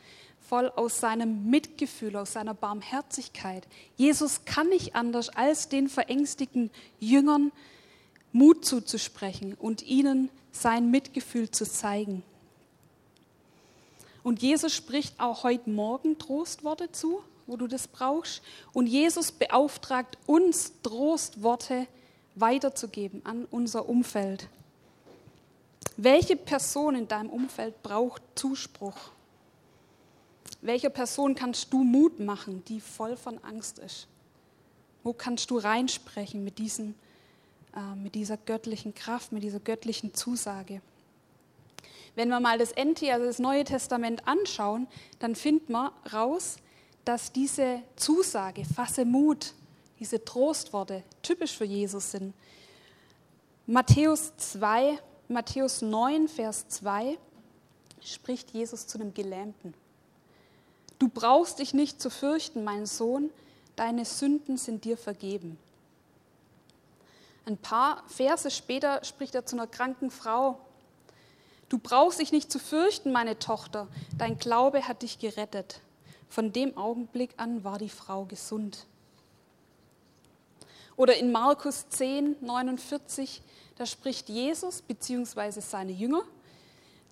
voll 0.53 0.72
aus 0.75 1.00
seinem 1.00 1.50
Mitgefühl, 1.50 2.15
aus 2.15 2.33
seiner 2.33 2.53
Barmherzigkeit. 2.53 3.67
Jesus 3.95 4.45
kann 4.45 4.69
nicht 4.69 4.95
anders, 4.95 5.29
als 5.29 5.69
den 5.69 5.89
verängstigten 5.89 6.69
Jüngern 7.00 7.51
Mut 8.33 8.65
zuzusprechen 8.65 9.53
und 9.53 9.83
ihnen 9.83 10.29
sein 10.51 10.91
Mitgefühl 10.91 11.49
zu 11.49 11.65
zeigen. 11.65 12.23
Und 14.23 14.41
Jesus 14.41 14.73
spricht 14.73 15.19
auch 15.19 15.43
heute 15.43 15.69
Morgen 15.69 16.17
Trostworte 16.17 16.91
zu, 16.91 17.21
wo 17.45 17.57
du 17.57 17.67
das 17.67 17.87
brauchst. 17.87 18.41
Und 18.71 18.87
Jesus 18.87 19.31
beauftragt 19.31 20.17
uns, 20.25 20.73
Trostworte 20.81 21.87
weiterzugeben 22.35 23.21
an 23.25 23.45
unser 23.51 23.87
Umfeld. 23.87 24.47
Welche 25.97 26.35
Person 26.35 26.95
in 26.95 27.07
deinem 27.07 27.29
Umfeld 27.29 27.83
braucht 27.83 28.21
Zuspruch? 28.35 28.97
Welcher 30.61 30.89
Person 30.89 31.35
kannst 31.35 31.71
du 31.73 31.83
Mut 31.83 32.19
machen, 32.19 32.63
die 32.67 32.79
voll 32.79 33.17
von 33.17 33.37
Angst 33.43 33.79
ist? 33.79 34.07
Wo 35.03 35.11
kannst 35.11 35.51
du 35.51 35.57
reinsprechen 35.57 36.43
mit, 36.43 36.57
diesen, 36.57 36.95
mit 37.96 38.15
dieser 38.15 38.38
göttlichen 38.38 38.94
Kraft, 38.94 39.32
mit 39.32 39.44
dieser 39.44 39.60
göttlichen 39.60 40.13
Zusage? 40.13 40.82
Wenn 42.15 42.30
wir 42.30 42.39
mal 42.39 42.58
das 42.58 42.74
NT, 42.75 43.03
also 43.12 43.25
das 43.25 43.39
Neue 43.39 43.63
Testament 43.63 44.27
anschauen, 44.27 44.88
dann 45.20 45.36
finden 45.36 45.74
wir 45.74 45.92
raus, 46.13 46.58
dass 47.06 47.32
diese 47.32 47.82
Zusage, 47.96 48.63
fasse 48.65 49.03
Mut, 49.03 49.53
diese 50.00 50.24
Trostworte 50.24 51.03
typisch 51.22 51.58
für 51.58 51.65
Jesus 51.65 52.12
sind. 52.12 52.34
Matthäus 53.65 54.34
2, 54.38 55.00
Matthäus 55.27 55.82
9, 55.82 56.27
Vers 56.27 56.68
2 56.68 57.18
spricht 58.01 58.51
Jesus 58.51 58.88
zu 58.88 59.00
einem 59.00 59.13
Gelähmten. 59.13 59.74
Du 61.00 61.08
brauchst 61.10 61.60
dich 61.60 61.74
nicht 61.74 62.01
zu 62.01 62.10
fürchten, 62.10 62.63
mein 62.63 62.86
Sohn, 62.86 63.30
deine 63.75 64.06
Sünden 64.06 64.58
sind 64.58 64.86
dir 64.86 64.98
vergeben. 64.98 65.58
Ein 67.45 67.57
paar 67.57 68.03
Verse 68.07 68.50
später 68.51 69.03
spricht 69.03 69.35
er 69.35 69.45
zu 69.45 69.55
einer 69.55 69.67
kranken 69.67 70.12
Frau. 70.12 70.59
Du 71.69 71.77
brauchst 71.77 72.19
dich 72.19 72.31
nicht 72.31 72.51
zu 72.51 72.59
fürchten, 72.59 73.12
meine 73.12 73.39
Tochter, 73.39 73.88
dein 74.17 74.38
Glaube 74.38 74.88
hat 74.88 75.01
dich 75.01 75.19
gerettet. 75.19 75.81
Von 76.29 76.53
dem 76.53 76.77
Augenblick 76.77 77.31
an 77.38 77.63
war 77.63 77.77
die 77.77 77.89
Frau 77.89 78.25
gesund. 78.25 78.85
Oder 80.95 81.17
in 81.17 81.31
Markus 81.31 81.89
10, 81.89 82.38
49, 82.41 83.41
da 83.77 83.85
spricht 83.85 84.29
Jesus 84.29 84.81
bzw. 84.81 85.59
seine 85.59 85.91
Jünger 85.91 86.23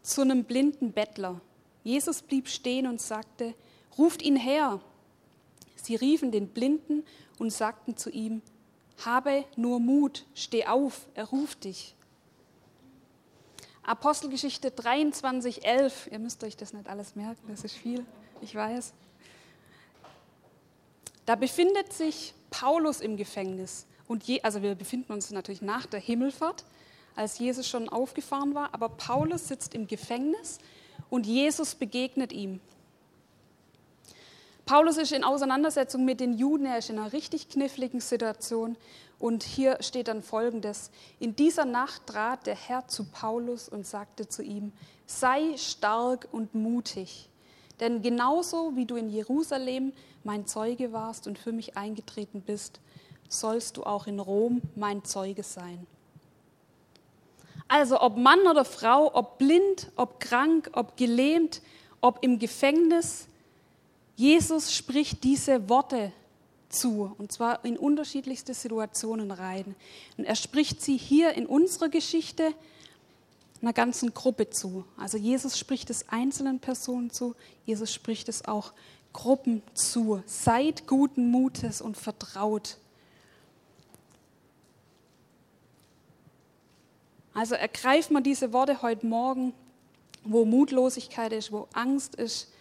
zu 0.03 0.21
einem 0.21 0.43
blinden 0.43 0.91
Bettler. 0.91 1.41
Jesus 1.83 2.21
blieb 2.21 2.47
stehen 2.47 2.87
und 2.87 3.01
sagte, 3.01 3.55
ruft 3.97 4.21
ihn 4.21 4.35
her. 4.35 4.79
Sie 5.75 5.95
riefen 5.95 6.31
den 6.31 6.47
Blinden 6.49 7.03
und 7.39 7.51
sagten 7.51 7.97
zu 7.97 8.11
ihm, 8.11 8.41
habe 9.05 9.45
nur 9.55 9.79
Mut, 9.79 10.25
steh 10.33 10.65
auf, 10.65 11.07
er 11.13 11.25
ruft 11.25 11.63
dich. 11.63 11.95
Apostelgeschichte 13.83 14.71
23, 14.71 15.65
11, 15.65 16.09
ihr 16.11 16.19
müsst 16.19 16.43
euch 16.43 16.55
das 16.55 16.73
nicht 16.73 16.87
alles 16.87 17.15
merken, 17.15 17.41
das 17.47 17.63
ist 17.63 17.73
viel, 17.73 18.05
ich 18.41 18.53
weiß. 18.53 18.93
Da 21.25 21.35
befindet 21.35 21.93
sich 21.93 22.33
Paulus 22.49 23.01
im 23.01 23.17
Gefängnis. 23.17 23.87
Und 24.07 24.23
je, 24.25 24.41
also 24.41 24.61
wir 24.61 24.75
befinden 24.75 25.13
uns 25.13 25.31
natürlich 25.31 25.61
nach 25.61 25.85
der 25.85 25.99
Himmelfahrt, 25.99 26.65
als 27.15 27.39
Jesus 27.39 27.67
schon 27.67 27.89
aufgefahren 27.89 28.53
war, 28.53 28.73
aber 28.73 28.89
Paulus 28.89 29.47
sitzt 29.47 29.73
im 29.73 29.87
Gefängnis 29.87 30.59
und 31.09 31.25
Jesus 31.25 31.75
begegnet 31.75 32.31
ihm. 32.31 32.59
Paulus 34.71 34.95
ist 34.95 35.11
in 35.11 35.25
Auseinandersetzung 35.25 36.05
mit 36.05 36.21
den 36.21 36.31
Juden, 36.31 36.65
er 36.65 36.77
ist 36.77 36.89
in 36.89 36.97
einer 36.97 37.11
richtig 37.11 37.49
kniffligen 37.49 37.99
Situation. 37.99 38.77
Und 39.19 39.43
hier 39.43 39.75
steht 39.81 40.07
dann 40.07 40.23
folgendes. 40.23 40.91
In 41.19 41.35
dieser 41.35 41.65
Nacht 41.65 42.07
trat 42.07 42.47
der 42.47 42.55
Herr 42.55 42.87
zu 42.87 43.03
Paulus 43.03 43.67
und 43.67 43.85
sagte 43.85 44.29
zu 44.29 44.41
ihm, 44.41 44.71
sei 45.05 45.57
stark 45.57 46.29
und 46.31 46.55
mutig. 46.55 47.27
Denn 47.81 48.01
genauso 48.01 48.77
wie 48.77 48.85
du 48.85 48.95
in 48.95 49.09
Jerusalem 49.09 49.91
mein 50.23 50.47
Zeuge 50.47 50.93
warst 50.93 51.27
und 51.27 51.37
für 51.37 51.51
mich 51.51 51.75
eingetreten 51.75 52.39
bist, 52.39 52.79
sollst 53.27 53.75
du 53.75 53.83
auch 53.83 54.07
in 54.07 54.21
Rom 54.21 54.61
mein 54.77 55.03
Zeuge 55.03 55.43
sein. 55.43 55.85
Also 57.67 57.99
ob 57.99 58.15
Mann 58.15 58.47
oder 58.49 58.63
Frau, 58.63 59.13
ob 59.13 59.37
blind, 59.37 59.91
ob 59.97 60.21
krank, 60.21 60.69
ob 60.71 60.95
gelähmt, 60.95 61.61
ob 61.99 62.23
im 62.23 62.39
Gefängnis, 62.39 63.27
Jesus 64.21 64.75
spricht 64.75 65.23
diese 65.23 65.67
Worte 65.67 66.11
zu, 66.69 67.11
und 67.17 67.31
zwar 67.31 67.65
in 67.65 67.75
unterschiedlichste 67.75 68.53
Situationen 68.53 69.31
rein. 69.31 69.73
Und 70.15 70.25
er 70.25 70.35
spricht 70.35 70.79
sie 70.79 70.95
hier 70.95 71.33
in 71.33 71.47
unserer 71.47 71.89
Geschichte 71.89 72.53
einer 73.63 73.73
ganzen 73.73 74.13
Gruppe 74.13 74.51
zu. 74.51 74.85
Also 74.95 75.17
Jesus 75.17 75.57
spricht 75.57 75.89
es 75.89 76.07
einzelnen 76.09 76.59
Personen 76.59 77.09
zu, 77.09 77.35
Jesus 77.65 77.91
spricht 77.91 78.29
es 78.29 78.45
auch 78.45 78.73
Gruppen 79.11 79.63
zu. 79.73 80.21
Seid 80.27 80.85
guten 80.85 81.31
Mutes 81.31 81.81
und 81.81 81.97
vertraut. 81.97 82.77
Also 87.33 87.55
ergreift 87.55 88.11
man 88.11 88.21
diese 88.21 88.53
Worte 88.53 88.83
heute 88.83 89.03
Morgen, 89.03 89.53
wo 90.23 90.45
Mutlosigkeit 90.45 91.33
ist, 91.33 91.51
wo 91.51 91.67
Angst 91.73 92.13
ist. 92.13 92.51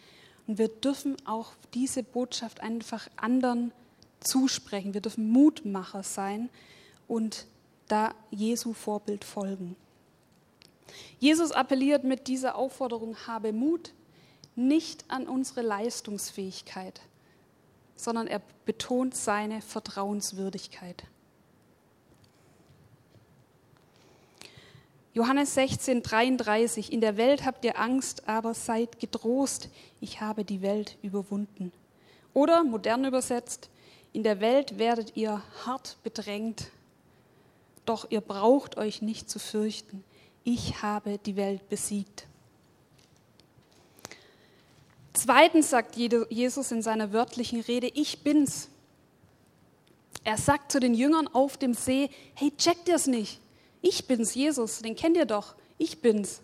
Und 0.51 0.59
wir 0.59 0.67
dürfen 0.67 1.15
auch 1.27 1.53
diese 1.75 2.03
Botschaft 2.03 2.61
einfach 2.61 3.07
anderen 3.15 3.71
zusprechen. 4.19 4.95
Wir 4.95 5.01
dürfen 5.01 5.31
Mutmacher 5.31 6.03
sein 6.03 6.51
und 7.07 7.47
da 7.87 8.17
Jesu 8.33 8.73
Vorbild 8.73 9.25
folgen. 9.25 9.77
Jesus 11.21 11.53
appelliert 11.53 12.03
mit 12.03 12.27
dieser 12.27 12.57
Aufforderung, 12.57 13.17
habe 13.29 13.53
Mut, 13.53 13.93
nicht 14.57 15.05
an 15.07 15.29
unsere 15.29 15.63
Leistungsfähigkeit, 15.63 17.01
sondern 17.95 18.27
er 18.27 18.43
betont 18.65 19.15
seine 19.15 19.63
Vertrauenswürdigkeit. 19.63 21.05
Johannes 25.13 25.55
16, 25.55 26.05
33, 26.05 26.93
in 26.93 27.01
der 27.01 27.17
Welt 27.17 27.45
habt 27.45 27.65
ihr 27.65 27.81
Angst, 27.81 28.29
aber 28.29 28.55
seid 28.55 29.01
getrost, 29.01 29.69
ich 30.01 30.21
habe 30.21 30.45
die 30.45 30.63
Welt 30.63 30.97
überwunden. 31.03 31.73
Oder 32.33 32.63
modern 32.63 33.05
übersetzt, 33.05 33.71
in 34.13 34.23
der 34.23 34.41
Welt 34.41 34.79
werdet 34.79 35.17
ihr 35.17 35.43
hart 35.65 35.97
bedrängt, 36.05 36.71
doch 37.87 38.09
ihr 38.11 38.21
braucht 38.21 38.77
euch 38.77 39.03
nicht 39.03 39.29
zu 39.29 39.41
fürchten, 39.41 40.05
ich 40.45 40.81
habe 40.83 41.19
die 41.19 41.35
Welt 41.35 41.69
besiegt. 41.69 42.27
Zweitens 45.13 45.71
sagt 45.71 45.97
Jesus 45.97 46.71
in 46.71 46.83
seiner 46.83 47.13
wörtlichen 47.13 47.61
Rede, 47.63 47.89
ich 47.89 48.23
bin's. 48.23 48.69
Er 50.23 50.39
sagt 50.39 50.71
zu 50.71 50.79
den 50.79 50.95
Jüngern 50.95 51.27
auf 51.27 51.57
dem 51.57 51.75
See, 51.75 52.11
hey, 52.35 52.53
checkt 52.57 52.89
ihr 52.89 52.95
es 52.95 53.09
nicht? 53.09 53.41
Ich 53.83 54.07
bin's, 54.07 54.35
Jesus, 54.35 54.81
den 54.81 54.97
kennt 54.97 55.17
ihr 55.17 55.27
doch. 55.27 55.55
Ich 55.79 56.01
bin's. 56.01 56.41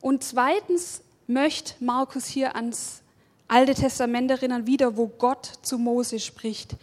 Und 0.00 0.24
zweitens 0.24 1.02
möchte 1.26 1.74
Markus 1.84 2.26
hier 2.26 2.56
ans 2.56 3.02
Alte 3.46 3.74
Testament 3.74 4.30
erinnern, 4.30 4.66
wieder, 4.66 4.96
wo 4.96 5.08
Gott 5.08 5.50
zu 5.62 5.76
Mose 5.76 6.20
spricht. 6.20 6.76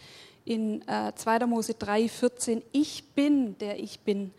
In 0.43 0.85
äh, 0.87 1.13
2. 1.15 1.45
Mose 1.45 1.73
3, 1.73 2.09
14. 2.09 2.61
Ich 2.73 3.05
bin, 3.15 3.57
der 3.57 3.79
ich 3.79 4.01
bin. 4.01 4.33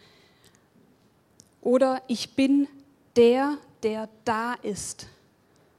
Oder 1.62 2.02
ich 2.06 2.34
bin 2.34 2.68
der, 3.16 3.56
der 3.82 4.10
da 4.26 4.54
ist. 4.54 5.06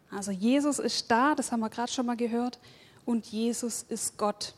Also 0.10 0.32
Jesus 0.32 0.80
ist 0.80 1.10
da, 1.12 1.36
das 1.36 1.52
haben 1.52 1.60
wir 1.60 1.70
gerade 1.70 1.92
schon 1.92 2.08
mal 2.08 2.18
gehört. 2.18 2.58
Und 3.06 3.28
Jesus 3.28 3.86
ist 3.88 4.18
Gott. 4.18 4.54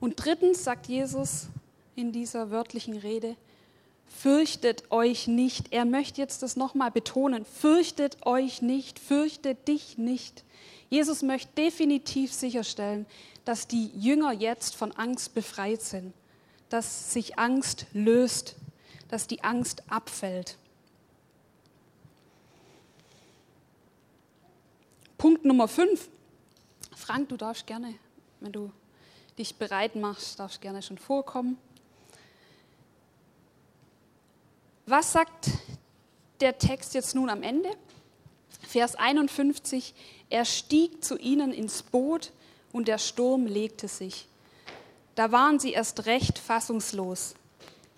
Und 0.00 0.14
drittens 0.16 0.64
sagt 0.64 0.86
Jesus, 0.86 1.48
in 1.96 2.12
dieser 2.12 2.50
wörtlichen 2.50 2.96
Rede. 2.96 3.36
Fürchtet 4.06 4.90
euch 4.90 5.26
nicht. 5.26 5.72
Er 5.72 5.84
möchte 5.84 6.20
jetzt 6.20 6.42
das 6.42 6.56
nochmal 6.56 6.90
betonen. 6.90 7.44
Fürchtet 7.44 8.26
euch 8.26 8.62
nicht. 8.62 8.98
Fürchtet 8.98 9.66
dich 9.68 9.98
nicht. 9.98 10.44
Jesus 10.90 11.22
möchte 11.22 11.52
definitiv 11.56 12.32
sicherstellen, 12.32 13.06
dass 13.44 13.66
die 13.66 13.90
Jünger 13.96 14.32
jetzt 14.32 14.76
von 14.76 14.92
Angst 14.92 15.34
befreit 15.34 15.82
sind, 15.82 16.12
dass 16.68 17.12
sich 17.12 17.38
Angst 17.38 17.86
löst, 17.92 18.56
dass 19.08 19.26
die 19.26 19.42
Angst 19.42 19.82
abfällt. 19.88 20.56
Punkt 25.18 25.44
Nummer 25.44 25.68
5. 25.68 26.08
Frank, 26.96 27.28
du 27.28 27.36
darfst 27.36 27.66
gerne, 27.66 27.94
wenn 28.40 28.52
du 28.52 28.70
dich 29.38 29.56
bereit 29.56 29.96
machst, 29.96 30.38
darfst 30.38 30.60
gerne 30.60 30.82
schon 30.82 30.98
vorkommen. 30.98 31.58
Was 34.86 35.12
sagt 35.12 35.50
der 36.40 36.58
Text 36.58 36.92
jetzt 36.92 37.14
nun 37.14 37.30
am 37.30 37.42
Ende? 37.42 37.70
Vers 38.60 38.96
51, 38.96 39.94
er 40.28 40.44
stieg 40.44 41.02
zu 41.02 41.16
ihnen 41.16 41.52
ins 41.52 41.82
Boot 41.82 42.32
und 42.70 42.86
der 42.86 42.98
Sturm 42.98 43.46
legte 43.46 43.88
sich. 43.88 44.26
Da 45.14 45.32
waren 45.32 45.58
sie 45.58 45.72
erst 45.72 46.04
recht 46.04 46.38
fassungslos, 46.38 47.34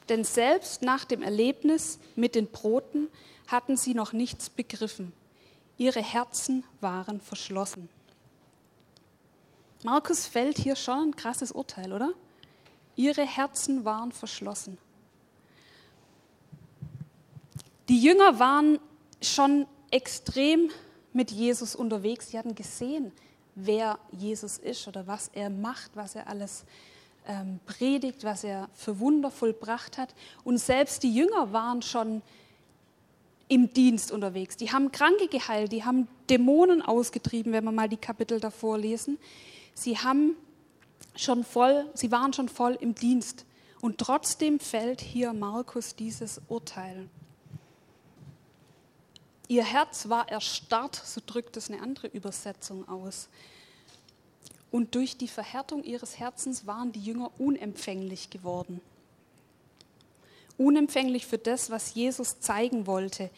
denn 0.08 0.22
selbst 0.22 0.82
nach 0.82 1.04
dem 1.04 1.22
Erlebnis 1.22 1.98
mit 2.14 2.36
den 2.36 2.46
Broten 2.46 3.08
hatten 3.48 3.76
sie 3.76 3.94
noch 3.94 4.12
nichts 4.12 4.48
begriffen. 4.48 5.12
Ihre 5.78 6.02
Herzen 6.02 6.62
waren 6.80 7.20
verschlossen. 7.20 7.88
Markus 9.82 10.26
fällt 10.26 10.58
hier 10.58 10.76
schon 10.76 11.08
ein 11.08 11.16
krasses 11.16 11.50
Urteil, 11.50 11.92
oder? 11.92 12.12
Ihre 12.94 13.26
Herzen 13.26 13.84
waren 13.84 14.12
verschlossen. 14.12 14.78
Die 17.88 18.00
Jünger 18.00 18.38
waren 18.38 18.78
schon 19.22 19.66
extrem 19.90 20.70
mit 21.12 21.30
Jesus 21.30 21.76
unterwegs. 21.76 22.30
Sie 22.30 22.38
hatten 22.38 22.54
gesehen, 22.54 23.12
wer 23.54 23.98
Jesus 24.12 24.58
ist 24.58 24.86
oder 24.88 25.06
was 25.06 25.30
er 25.32 25.50
macht, 25.50 25.92
was 25.94 26.14
er 26.14 26.28
alles 26.28 26.64
ähm, 27.28 27.60
predigt, 27.64 28.24
was 28.24 28.44
er 28.44 28.68
für 28.74 28.98
Wunder 28.98 29.30
vollbracht 29.30 29.98
hat. 29.98 30.14
Und 30.44 30.58
selbst 30.58 31.02
die 31.02 31.14
Jünger 31.14 31.52
waren 31.52 31.82
schon 31.82 32.22
im 33.48 33.72
Dienst 33.72 34.10
unterwegs. 34.10 34.56
Die 34.56 34.72
haben 34.72 34.90
Kranke 34.90 35.28
geheilt, 35.28 35.72
die 35.72 35.84
haben 35.84 36.08
Dämonen 36.28 36.82
ausgetrieben, 36.82 37.52
wenn 37.52 37.64
wir 37.64 37.72
mal 37.72 37.88
die 37.88 37.96
Kapitel 37.96 38.40
davor 38.40 38.78
lesen. 38.78 39.18
Sie 39.74 39.96
haben 39.98 40.36
schon 41.14 41.44
voll, 41.44 41.86
sie 41.94 42.10
waren 42.10 42.32
schon 42.32 42.48
voll 42.48 42.76
im 42.80 42.94
Dienst. 42.94 43.44
Und 43.80 43.98
trotzdem 43.98 44.58
fällt 44.58 45.00
hier 45.00 45.32
Markus 45.32 45.94
dieses 45.94 46.40
Urteil. 46.48 47.08
Ihr 49.48 49.64
Herz 49.64 50.08
war 50.08 50.28
erstarrt, 50.28 50.96
so 50.96 51.20
drückt 51.24 51.56
es 51.56 51.70
eine 51.70 51.80
andere 51.80 52.08
Übersetzung 52.08 52.88
aus. 52.88 53.28
Und 54.70 54.94
durch 54.94 55.16
die 55.16 55.28
Verhärtung 55.28 55.84
ihres 55.84 56.18
Herzens 56.18 56.66
waren 56.66 56.92
die 56.92 57.00
Jünger 57.00 57.30
unempfänglich 57.38 58.30
geworden. 58.30 58.80
Unempfänglich 60.58 61.26
für 61.26 61.38
das, 61.38 61.70
was 61.70 61.94
Jesus 61.94 62.40
zeigen 62.40 62.86
wollte. 62.86 63.30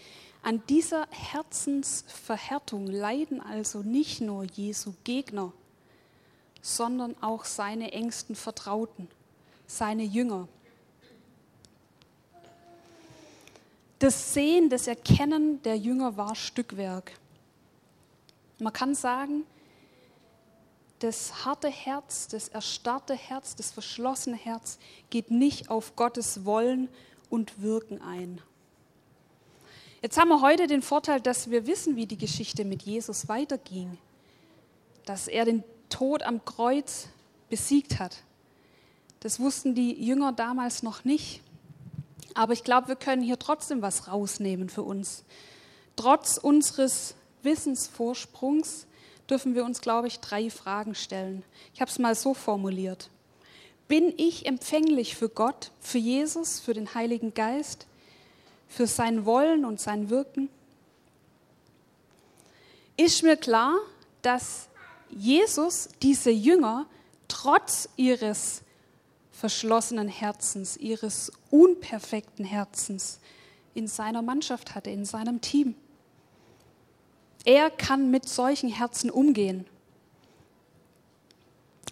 An 0.42 0.62
dieser 0.68 1.06
Herzensverhärtung 1.10 2.86
leiden 2.86 3.40
also 3.40 3.82
nicht 3.82 4.20
nur 4.20 4.44
Jesu 4.44 4.94
Gegner, 5.04 5.52
sondern 6.62 7.20
auch 7.22 7.44
seine 7.44 7.92
engsten 7.92 8.34
Vertrauten, 8.34 9.08
seine 9.66 10.04
Jünger. 10.04 10.48
Das 13.98 14.32
Sehen, 14.32 14.70
das 14.70 14.86
Erkennen 14.86 15.60
der 15.62 15.76
Jünger 15.76 16.16
war 16.16 16.34
Stückwerk. 16.34 17.12
Man 18.60 18.72
kann 18.72 18.94
sagen, 18.94 19.44
das 21.00 21.44
harte 21.44 21.68
Herz, 21.68 22.28
das 22.28 22.48
erstarrte 22.48 23.14
Herz, 23.14 23.56
das 23.56 23.70
verschlossene 23.70 24.36
Herz 24.36 24.78
geht 25.10 25.30
nicht 25.30 25.70
auf 25.70 25.96
Gottes 25.96 26.44
Wollen 26.44 26.88
und 27.30 27.62
Wirken 27.62 28.00
ein. 28.02 28.40
Jetzt 30.02 30.16
haben 30.16 30.28
wir 30.28 30.42
heute 30.42 30.68
den 30.68 30.82
Vorteil, 30.82 31.20
dass 31.20 31.50
wir 31.50 31.66
wissen, 31.66 31.96
wie 31.96 32.06
die 32.06 32.18
Geschichte 32.18 32.64
mit 32.64 32.82
Jesus 32.82 33.28
weiterging, 33.28 33.98
dass 35.06 35.26
er 35.26 35.44
den 35.44 35.64
Tod 35.88 36.22
am 36.22 36.44
Kreuz 36.44 37.08
besiegt 37.48 37.98
hat. 37.98 38.22
Das 39.20 39.40
wussten 39.40 39.74
die 39.74 39.92
Jünger 39.92 40.32
damals 40.32 40.84
noch 40.84 41.04
nicht. 41.04 41.42
Aber 42.38 42.52
ich 42.52 42.62
glaube, 42.62 42.86
wir 42.86 42.94
können 42.94 43.20
hier 43.20 43.40
trotzdem 43.40 43.82
was 43.82 44.06
rausnehmen 44.06 44.68
für 44.68 44.84
uns. 44.84 45.24
Trotz 45.96 46.36
unseres 46.36 47.16
Wissensvorsprungs 47.42 48.86
dürfen 49.28 49.56
wir 49.56 49.64
uns, 49.64 49.80
glaube 49.80 50.06
ich, 50.06 50.20
drei 50.20 50.48
Fragen 50.48 50.94
stellen. 50.94 51.42
Ich 51.74 51.80
habe 51.80 51.90
es 51.90 51.98
mal 51.98 52.14
so 52.14 52.34
formuliert. 52.34 53.10
Bin 53.88 54.14
ich 54.16 54.46
empfänglich 54.46 55.16
für 55.16 55.28
Gott, 55.28 55.72
für 55.80 55.98
Jesus, 55.98 56.60
für 56.60 56.74
den 56.74 56.94
Heiligen 56.94 57.34
Geist, 57.34 57.88
für 58.68 58.86
sein 58.86 59.24
Wollen 59.24 59.64
und 59.64 59.80
sein 59.80 60.08
Wirken? 60.08 60.48
Ist 62.96 63.24
mir 63.24 63.36
klar, 63.36 63.74
dass 64.22 64.68
Jesus 65.10 65.88
diese 66.02 66.30
Jünger 66.30 66.86
trotz 67.26 67.88
ihres 67.96 68.62
verschlossenen 69.38 70.08
Herzens, 70.08 70.76
ihres 70.76 71.30
unperfekten 71.50 72.44
Herzens 72.44 73.20
in 73.72 73.86
seiner 73.86 74.20
Mannschaft 74.20 74.74
hatte, 74.74 74.90
in 74.90 75.04
seinem 75.04 75.40
Team. 75.40 75.76
Er 77.44 77.70
kann 77.70 78.10
mit 78.10 78.28
solchen 78.28 78.68
Herzen 78.68 79.10
umgehen. 79.10 79.64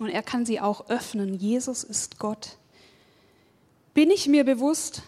Und 0.01 0.09
er 0.09 0.25
kann 0.25 0.45
sie 0.45 0.61
auch 0.61 0.91
öffnen. 0.91 1.35
Jesus 1.35 1.85
ist 1.85 2.19
Gott. 2.19 2.57
Bin 3.95 4.11
ich 4.11 4.27
mir 4.27 4.43
bewusst, 4.43 5.03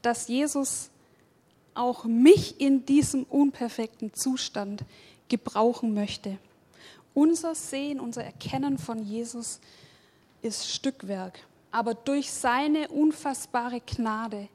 dass 0.00 0.26
Jesus 0.26 0.88
auch 1.74 2.04
mich 2.04 2.62
in 2.62 2.86
diesem 2.86 3.24
unperfekten 3.24 4.14
Zustand 4.14 4.84
gebrauchen 5.28 5.92
möchte. 5.92 6.38
Unser 7.12 7.54
Sehen, 7.54 8.00
unser 8.00 8.24
Erkennen 8.24 8.78
von 8.78 9.04
Jesus 9.04 9.60
ist 10.40 10.66
Stückwerk, 10.66 11.40
aber 11.74 11.94
durch 11.94 12.30
seine 12.30 12.86
unfassbare 12.86 13.80
Gnade, 13.80 14.48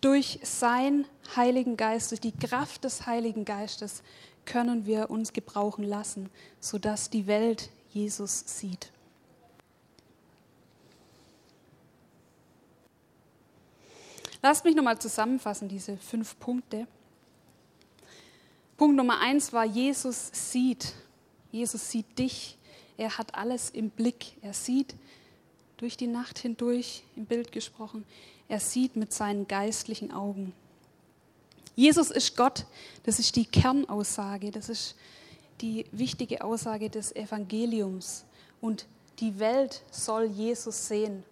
durch 0.00 0.38
seinen 0.42 1.06
Heiligen 1.36 1.76
Geist, 1.76 2.10
durch 2.10 2.22
die 2.22 2.32
Kraft 2.32 2.84
des 2.84 3.04
Heiligen 3.04 3.44
Geistes 3.44 4.02
können 4.46 4.86
wir 4.86 5.10
uns 5.10 5.34
gebrauchen 5.34 5.84
lassen, 5.84 6.30
sodass 6.60 7.10
die 7.10 7.26
Welt 7.26 7.68
Jesus 7.90 8.44
sieht. 8.46 8.90
Lasst 14.40 14.64
mich 14.64 14.74
nochmal 14.74 14.98
zusammenfassen, 14.98 15.68
diese 15.68 15.98
fünf 15.98 16.38
Punkte. 16.38 16.86
Punkt 18.78 18.96
Nummer 18.96 19.20
eins 19.20 19.52
war, 19.52 19.66
Jesus 19.66 20.30
sieht. 20.32 20.94
Jesus 21.52 21.90
sieht 21.90 22.18
dich. 22.18 22.56
Er 22.96 23.18
hat 23.18 23.34
alles 23.34 23.68
im 23.68 23.90
Blick. 23.90 24.38
Er 24.40 24.54
sieht 24.54 24.94
durch 25.84 25.98
die 25.98 26.06
Nacht 26.06 26.38
hindurch, 26.38 27.02
im 27.14 27.26
Bild 27.26 27.52
gesprochen. 27.52 28.06
Er 28.48 28.58
sieht 28.58 28.96
mit 28.96 29.12
seinen 29.12 29.46
geistlichen 29.46 30.12
Augen. 30.12 30.54
Jesus 31.76 32.10
ist 32.10 32.38
Gott. 32.38 32.64
Das 33.02 33.18
ist 33.18 33.36
die 33.36 33.44
Kernaussage. 33.44 34.50
Das 34.50 34.70
ist 34.70 34.94
die 35.60 35.84
wichtige 35.92 36.42
Aussage 36.42 36.88
des 36.88 37.14
Evangeliums. 37.14 38.24
Und 38.62 38.86
die 39.20 39.38
Welt 39.38 39.82
soll 39.90 40.24
Jesus 40.24 40.88
sehen. 40.88 41.22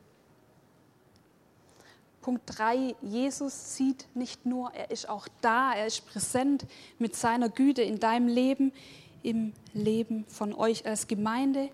Punkt 2.20 2.42
3, 2.44 2.94
Jesus 3.00 3.78
sieht 3.78 4.04
nicht 4.12 4.44
nur, 4.44 4.70
er 4.74 4.90
ist 4.90 5.08
auch 5.08 5.28
da, 5.40 5.72
er 5.72 5.86
ist 5.86 6.06
präsent 6.06 6.66
mit 6.98 7.16
seiner 7.16 7.48
Güte 7.48 7.80
in 7.80 7.98
deinem 8.00 8.28
Leben, 8.28 8.70
im 9.22 9.54
Leben 9.72 10.26
von 10.28 10.52
euch 10.52 10.84
als 10.84 11.08
Gemeinde. 11.08 11.70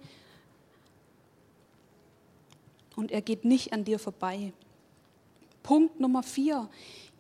Und 2.99 3.13
er 3.13 3.23
geht 3.23 3.45
nicht 3.45 3.73
an 3.73 3.85
dir 3.85 4.01
vorbei. 4.01 4.53
Punkt 5.63 6.01
Nummer 6.01 6.25
4, 6.25 6.69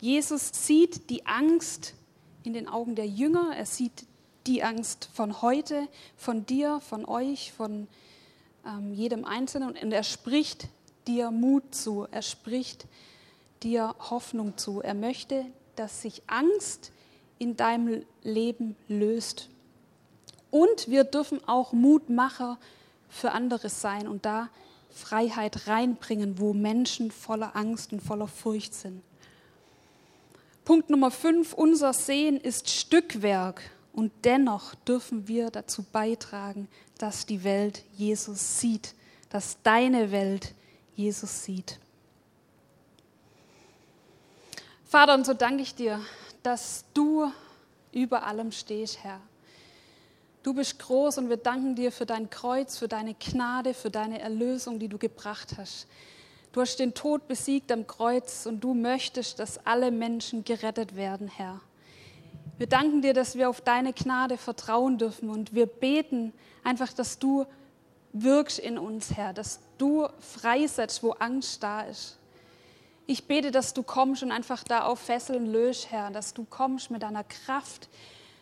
Jesus 0.00 0.50
sieht 0.52 1.08
die 1.08 1.24
Angst 1.24 1.94
in 2.42 2.52
den 2.52 2.66
Augen 2.68 2.96
der 2.96 3.06
Jünger, 3.06 3.54
er 3.54 3.64
sieht 3.64 4.04
die 4.48 4.64
Angst 4.64 5.08
von 5.14 5.40
heute, 5.40 5.86
von 6.16 6.44
dir, 6.44 6.80
von 6.80 7.04
euch, 7.04 7.52
von 7.52 7.86
ähm, 8.66 8.92
jedem 8.92 9.24
Einzelnen 9.24 9.76
und 9.76 9.92
er 9.92 10.02
spricht 10.02 10.66
dir 11.06 11.30
Mut 11.30 11.72
zu, 11.72 12.08
er 12.10 12.22
spricht 12.22 12.86
dir 13.62 13.94
Hoffnung 14.00 14.56
zu. 14.56 14.80
Er 14.80 14.94
möchte, 14.94 15.46
dass 15.76 16.02
sich 16.02 16.22
Angst 16.26 16.90
in 17.38 17.56
deinem 17.56 18.04
Leben 18.24 18.74
löst. 18.88 19.48
Und 20.50 20.88
wir 20.88 21.04
dürfen 21.04 21.46
auch 21.46 21.72
Mutmacher 21.72 22.58
für 23.08 23.30
andere 23.30 23.68
sein 23.68 24.08
und 24.08 24.26
da 24.26 24.48
Freiheit 24.90 25.66
reinbringen, 25.66 26.38
wo 26.38 26.52
Menschen 26.52 27.10
voller 27.10 27.54
Angst 27.56 27.92
und 27.92 28.00
voller 28.00 28.28
Furcht 28.28 28.74
sind. 28.74 29.02
Punkt 30.64 30.90
Nummer 30.90 31.10
fünf, 31.10 31.54
unser 31.54 31.92
Sehen 31.92 32.36
ist 32.38 32.68
Stückwerk 32.68 33.62
und 33.92 34.12
dennoch 34.24 34.74
dürfen 34.74 35.26
wir 35.26 35.50
dazu 35.50 35.82
beitragen, 35.82 36.68
dass 36.98 37.26
die 37.26 37.42
Welt 37.42 37.82
Jesus 37.96 38.60
sieht, 38.60 38.94
dass 39.30 39.62
deine 39.62 40.10
Welt 40.10 40.54
Jesus 40.94 41.44
sieht. 41.44 41.78
Vater, 44.84 45.14
und 45.14 45.26
so 45.26 45.34
danke 45.34 45.62
ich 45.62 45.74
dir, 45.74 46.00
dass 46.42 46.84
du 46.94 47.30
über 47.92 48.24
allem 48.24 48.52
stehst, 48.52 49.02
Herr. 49.02 49.20
Du 50.42 50.54
bist 50.54 50.78
groß 50.78 51.18
und 51.18 51.28
wir 51.28 51.36
danken 51.36 51.74
dir 51.74 51.90
für 51.90 52.06
dein 52.06 52.30
Kreuz, 52.30 52.78
für 52.78 52.88
deine 52.88 53.14
Gnade, 53.14 53.74
für 53.74 53.90
deine 53.90 54.20
Erlösung, 54.20 54.78
die 54.78 54.88
du 54.88 54.96
gebracht 54.96 55.56
hast. 55.58 55.88
Du 56.52 56.60
hast 56.60 56.78
den 56.78 56.94
Tod 56.94 57.26
besiegt 57.28 57.72
am 57.72 57.86
Kreuz 57.86 58.46
und 58.46 58.60
du 58.60 58.72
möchtest, 58.72 59.38
dass 59.38 59.64
alle 59.66 59.90
Menschen 59.90 60.44
gerettet 60.44 60.94
werden, 60.96 61.28
Herr. 61.28 61.60
Wir 62.56 62.66
danken 62.66 63.02
dir, 63.02 63.14
dass 63.14 63.36
wir 63.36 63.48
auf 63.48 63.60
deine 63.60 63.92
Gnade 63.92 64.36
vertrauen 64.36 64.96
dürfen 64.98 65.28
und 65.28 65.54
wir 65.54 65.66
beten 65.66 66.32
einfach, 66.64 66.92
dass 66.92 67.18
du 67.18 67.46
wirkst 68.12 68.58
in 68.58 68.78
uns, 68.78 69.16
Herr, 69.16 69.32
dass 69.32 69.60
du 69.76 70.08
freisetzt, 70.18 71.02
wo 71.02 71.12
Angst 71.12 71.62
da 71.62 71.82
ist. 71.82 72.16
Ich 73.06 73.26
bete, 73.26 73.50
dass 73.50 73.74
du 73.74 73.82
kommst 73.82 74.22
und 74.22 74.32
einfach 74.32 74.64
da 74.64 74.84
auf 74.84 74.98
Fesseln 74.98 75.46
löst, 75.46 75.90
Herr, 75.90 76.10
dass 76.10 76.34
du 76.34 76.44
kommst 76.44 76.90
mit 76.90 77.02
deiner 77.02 77.24
Kraft, 77.24 77.88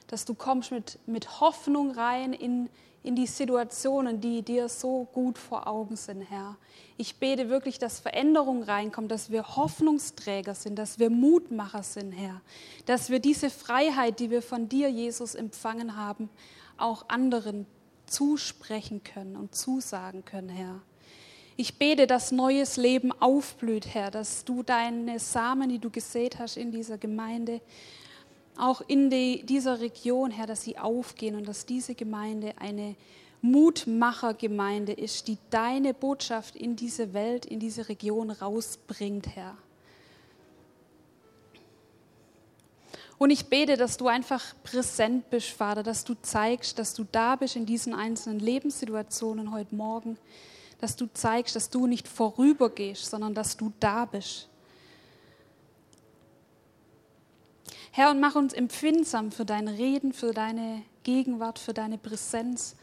dass 0.09 0.25
du 0.25 0.35
kommst 0.35 0.71
mit, 0.71 0.99
mit 1.07 1.41
Hoffnung 1.41 1.91
rein 1.91 2.33
in, 2.33 2.69
in 3.03 3.15
die 3.15 3.27
Situationen, 3.27 4.21
die 4.21 4.43
dir 4.43 4.69
so 4.69 5.07
gut 5.13 5.39
vor 5.39 5.67
Augen 5.67 5.97
sind, 5.97 6.23
Herr. 6.23 6.57
Ich 6.97 7.17
bete 7.17 7.49
wirklich, 7.49 7.79
dass 7.79 8.01
Veränderung 8.01 8.63
reinkommt, 8.63 9.11
dass 9.11 9.31
wir 9.31 9.57
Hoffnungsträger 9.57 10.55
sind, 10.55 10.77
dass 10.77 10.99
wir 10.99 11.11
Mutmacher 11.11 11.83
sind, 11.83 12.13
Herr. 12.13 12.41
Dass 12.87 13.11
wir 13.11 13.21
diese 13.21 13.51
Freiheit, 13.51 14.19
die 14.21 14.31
wir 14.31 14.43
von 14.43 14.69
dir, 14.69 14.91
Jesus, 14.91 15.35
empfangen 15.35 15.97
haben, 15.97 16.31
auch 16.79 17.09
anderen 17.09 17.67
zusprechen 18.07 19.03
können 19.03 19.37
und 19.37 19.55
zusagen 19.55 20.25
können, 20.25 20.49
Herr. 20.49 20.81
Ich 21.59 21.79
bete, 21.79 22.07
dass 22.07 22.33
neues 22.33 22.77
Leben 22.77 23.13
aufblüht, 23.13 23.87
Herr, 23.95 24.11
dass 24.11 24.45
du 24.45 24.63
deine 24.63 25.19
Samen, 25.19 25.71
die 25.71 25.79
du 25.79 25.91
gesät 25.91 26.39
hast 26.39 26.57
in 26.57 26.71
dieser 26.71 26.99
Gemeinde, 26.99 27.63
auch 28.59 28.83
in 28.87 29.11
die, 29.11 29.45
dieser 29.45 29.81
Region, 29.81 30.31
Herr, 30.31 30.47
dass 30.47 30.63
sie 30.63 30.79
aufgehen 30.79 31.35
und 31.37 31.47
dass 31.47 31.67
diese 31.67 31.95
Gemeinde 31.95 32.55
eine 32.59 32.97
Mutmachergemeinde 33.43 34.93
ist, 34.93 35.29
die 35.29 35.39
deine 35.51 35.95
Botschaft 35.95 36.57
in 36.57 36.77
diese 36.77 37.13
Welt, 37.13 37.47
in 37.47 37.61
diese 37.61 37.89
Region 37.89 38.31
rausbringt, 38.31 39.35
Herr. 39.35 39.57
Und 43.19 43.31
ich 43.31 43.47
bete, 43.47 43.77
dass 43.77 43.97
du 43.97 44.09
einfach 44.09 44.55
präsent 44.63 45.31
bist, 45.31 45.49
Vater, 45.49 45.83
dass 45.83 46.05
du 46.05 46.15
zeigst, 46.21 46.79
dass 46.79 46.93
du 46.93 47.05
da 47.11 47.37
bist 47.37 47.57
in 47.57 47.65
diesen 47.65 47.95
einzelnen 47.95 48.41
Lebenssituationen 48.41 49.53
heute 49.53 49.75
Morgen 49.75 50.19
dass 50.79 50.97
du 50.97 51.07
zeigst, 51.13 51.57
dass 51.57 51.71
du 51.71 51.87
nicht 51.87 52.07
vorübergehst, 52.07 53.07
sondern 53.07 53.35
dass 53.35 53.57
du 53.57 53.73
da 53.81 54.05
bist. 54.05 54.49
Herr, 57.97 58.11
und 58.11 58.21
mach 58.21 58.35
uns 58.35 58.53
empfindsam 58.53 59.33
für 59.33 59.47
dein 59.47 59.69
Reden, 59.69 60.13
für 60.13 60.35
deine 60.35 60.83
Gegenwart, 61.03 61.59
für 61.59 61.73
deine 61.73 61.97
Präsenz. 61.97 62.77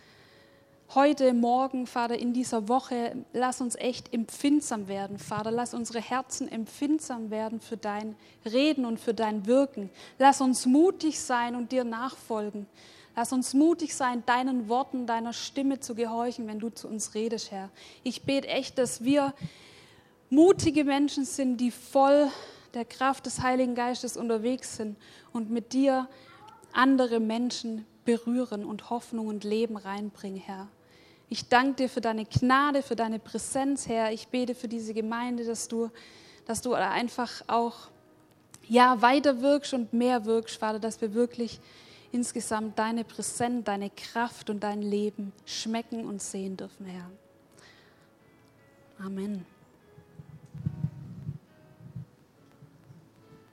Heute, 0.96 1.36
morgen, 1.36 1.86
Vater, 1.86 2.18
in 2.18 2.34
dieser 2.34 2.68
Woche, 2.68 3.16
lass 3.32 3.62
uns 3.62 3.76
echt 3.76 4.12
empfindsam 4.12 4.88
werden, 4.88 5.20
Vater. 5.20 5.52
Lass 5.52 5.76
unsere 5.76 6.02
Herzen 6.02 6.52
empfindsam 6.52 7.30
werden 7.30 7.62
für 7.62 7.78
dein 7.78 8.16
Reden 8.44 8.86
und 8.86 9.00
für 9.00 9.14
dein 9.14 9.46
Wirken. 9.46 9.92
Lass 10.18 10.42
uns 10.42 10.66
mutig 10.66 11.20
sein 11.20 11.56
und 11.56 11.72
dir 11.72 11.84
nachfolgen. 11.84 12.66
Lass 13.16 13.32
uns 13.34 13.54
mutig 13.54 13.94
sein, 13.94 14.24
deinen 14.26 14.68
Worten, 14.68 15.06
deiner 15.06 15.34
Stimme 15.34 15.80
zu 15.80 15.94
gehorchen, 15.94 16.48
wenn 16.48 16.58
du 16.58 16.70
zu 16.70 16.88
uns 16.88 17.14
redest, 17.14 17.52
Herr. 17.52 17.70
Ich 18.02 18.24
bete 18.24 18.48
echt, 18.48 18.80
dass 18.80 19.04
wir 19.04 19.36
mutige 20.32 20.84
Menschen 20.84 21.26
sind, 21.26 21.58
die 21.58 21.70
voll 21.70 22.32
der 22.74 22.86
Kraft 22.86 23.26
des 23.26 23.42
Heiligen 23.42 23.76
Geistes 23.76 24.18
unterwegs 24.18 24.78
sind 24.78 24.98
und 25.32 25.50
mit 25.50 25.74
dir 25.74 26.08
andere 26.72 27.20
Menschen 27.20 27.86
berühren 28.06 28.66
und 28.66 28.90
Hoffnung 28.90 29.28
und 29.28 29.44
Leben 29.44 29.78
reinbringen, 29.78 30.40
Herr. 30.40 30.68
Ich 31.30 31.50
danke 31.50 31.84
dir 31.84 31.90
für 31.90 32.02
deine 32.02 32.26
Gnade, 32.26 32.84
für 32.84 32.96
deine 32.96 33.20
Präsenz, 33.20 33.88
Herr. 33.88 34.12
Ich 34.12 34.28
bete 34.28 34.56
für 34.56 34.68
diese 34.68 34.94
Gemeinde, 34.94 35.46
dass 35.46 35.68
du, 35.68 35.90
dass 36.46 36.62
du 36.62 36.74
einfach 36.74 37.42
auch 37.48 37.90
ja, 38.68 39.02
weiter 39.02 39.42
wirkst 39.42 39.74
und 39.74 39.94
mehr 39.94 40.26
wirkst, 40.26 40.58
Vater, 40.58 40.80
dass 40.80 41.02
wir 41.02 41.14
wirklich 41.14 41.60
insgesamt 42.12 42.78
deine 42.78 43.04
Präsenz, 43.04 43.66
deine 43.66 43.90
Kraft 43.90 44.50
und 44.50 44.62
dein 44.62 44.82
Leben 44.82 45.34
schmecken 45.46 46.06
und 46.06 46.22
sehen 46.22 46.58
dürfen, 46.58 46.86
Herr. 46.86 47.10
Amen. 49.04 49.53